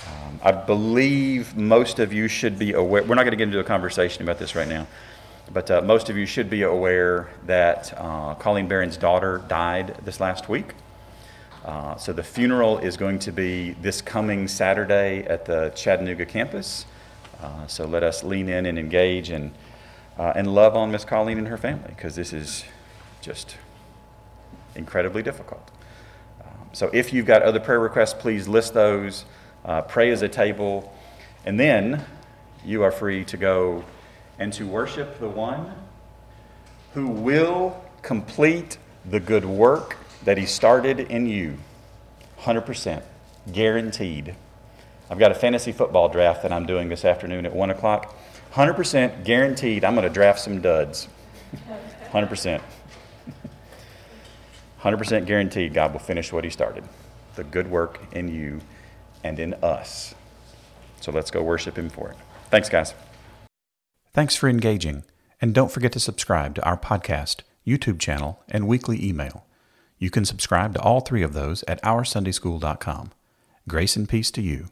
Um, 0.08 0.40
I 0.42 0.50
believe 0.50 1.56
most 1.56 2.00
of 2.00 2.12
you 2.12 2.26
should 2.26 2.58
be 2.58 2.72
aware, 2.72 3.04
we're 3.04 3.14
not 3.14 3.22
going 3.22 3.30
to 3.30 3.36
get 3.36 3.44
into 3.46 3.60
a 3.60 3.64
conversation 3.64 4.24
about 4.24 4.40
this 4.40 4.56
right 4.56 4.68
now. 4.68 4.88
But 5.50 5.70
uh, 5.70 5.82
most 5.82 6.10
of 6.10 6.16
you 6.16 6.26
should 6.26 6.50
be 6.50 6.62
aware 6.62 7.30
that 7.46 7.94
uh, 7.96 8.34
Colleen 8.34 8.68
Barron's 8.68 8.96
daughter 8.96 9.42
died 9.48 9.96
this 10.04 10.20
last 10.20 10.48
week. 10.48 10.74
Uh, 11.64 11.96
so 11.96 12.12
the 12.12 12.22
funeral 12.22 12.78
is 12.78 12.96
going 12.96 13.18
to 13.20 13.32
be 13.32 13.70
this 13.80 14.02
coming 14.02 14.48
Saturday 14.48 15.24
at 15.24 15.44
the 15.44 15.70
Chattanooga 15.76 16.26
campus. 16.26 16.86
Uh, 17.40 17.66
so 17.66 17.86
let 17.86 18.02
us 18.02 18.24
lean 18.24 18.48
in 18.48 18.66
and 18.66 18.78
engage 18.78 19.30
and, 19.30 19.52
uh, 20.18 20.32
and 20.34 20.52
love 20.52 20.76
on 20.76 20.90
Miss 20.90 21.04
Colleen 21.04 21.38
and 21.38 21.48
her 21.48 21.56
family 21.56 21.88
because 21.88 22.16
this 22.16 22.32
is 22.32 22.64
just 23.20 23.56
incredibly 24.74 25.22
difficult. 25.22 25.70
Um, 26.40 26.68
so 26.72 26.90
if 26.92 27.12
you've 27.12 27.26
got 27.26 27.42
other 27.42 27.60
prayer 27.60 27.80
requests, 27.80 28.14
please 28.14 28.48
list 28.48 28.74
those. 28.74 29.24
Uh, 29.64 29.82
pray 29.82 30.10
as 30.10 30.22
a 30.22 30.28
table. 30.28 30.92
And 31.44 31.58
then 31.58 32.04
you 32.64 32.82
are 32.82 32.90
free 32.90 33.24
to 33.26 33.36
go 33.36 33.84
and 34.38 34.52
to 34.52 34.66
worship 34.66 35.18
the 35.18 35.28
one 35.28 35.74
who 36.94 37.08
will 37.08 37.84
complete 38.02 38.78
the 39.04 39.20
good 39.20 39.44
work 39.44 39.96
that 40.24 40.38
he 40.38 40.46
started 40.46 41.00
in 41.00 41.26
you. 41.26 41.56
100%. 42.40 43.02
Guaranteed. 43.52 44.34
I've 45.10 45.18
got 45.18 45.30
a 45.30 45.34
fantasy 45.34 45.72
football 45.72 46.08
draft 46.08 46.42
that 46.42 46.52
I'm 46.52 46.66
doing 46.66 46.88
this 46.88 47.04
afternoon 47.04 47.46
at 47.46 47.54
1 47.54 47.70
o'clock. 47.70 48.14
100% 48.52 49.24
guaranteed 49.24 49.84
I'm 49.84 49.94
going 49.94 50.06
to 50.06 50.12
draft 50.12 50.40
some 50.40 50.60
duds. 50.60 51.08
100%. 52.10 52.60
100% 54.80 55.26
guaranteed 55.26 55.74
God 55.74 55.92
will 55.92 56.00
finish 56.00 56.32
what 56.32 56.44
he 56.44 56.50
started. 56.50 56.84
The 57.36 57.44
good 57.44 57.70
work 57.70 58.00
in 58.12 58.28
you 58.28 58.60
and 59.24 59.38
in 59.38 59.54
us. 59.54 60.14
So 61.00 61.12
let's 61.12 61.30
go 61.30 61.42
worship 61.42 61.76
him 61.76 61.88
for 61.88 62.10
it. 62.10 62.16
Thanks, 62.50 62.68
guys. 62.68 62.94
Thanks 64.14 64.36
for 64.36 64.46
engaging, 64.46 65.04
and 65.40 65.54
don't 65.54 65.72
forget 65.72 65.92
to 65.92 66.00
subscribe 66.00 66.54
to 66.56 66.64
our 66.64 66.76
podcast, 66.76 67.40
YouTube 67.66 67.98
channel, 67.98 68.42
and 68.46 68.68
weekly 68.68 69.02
email. 69.02 69.46
You 69.98 70.10
can 70.10 70.26
subscribe 70.26 70.74
to 70.74 70.82
all 70.82 71.00
three 71.00 71.22
of 71.22 71.32
those 71.32 71.64
at 71.66 71.82
OurSundaySchool.com. 71.82 73.12
Grace 73.66 73.96
and 73.96 74.06
peace 74.06 74.30
to 74.32 74.42
you. 74.42 74.66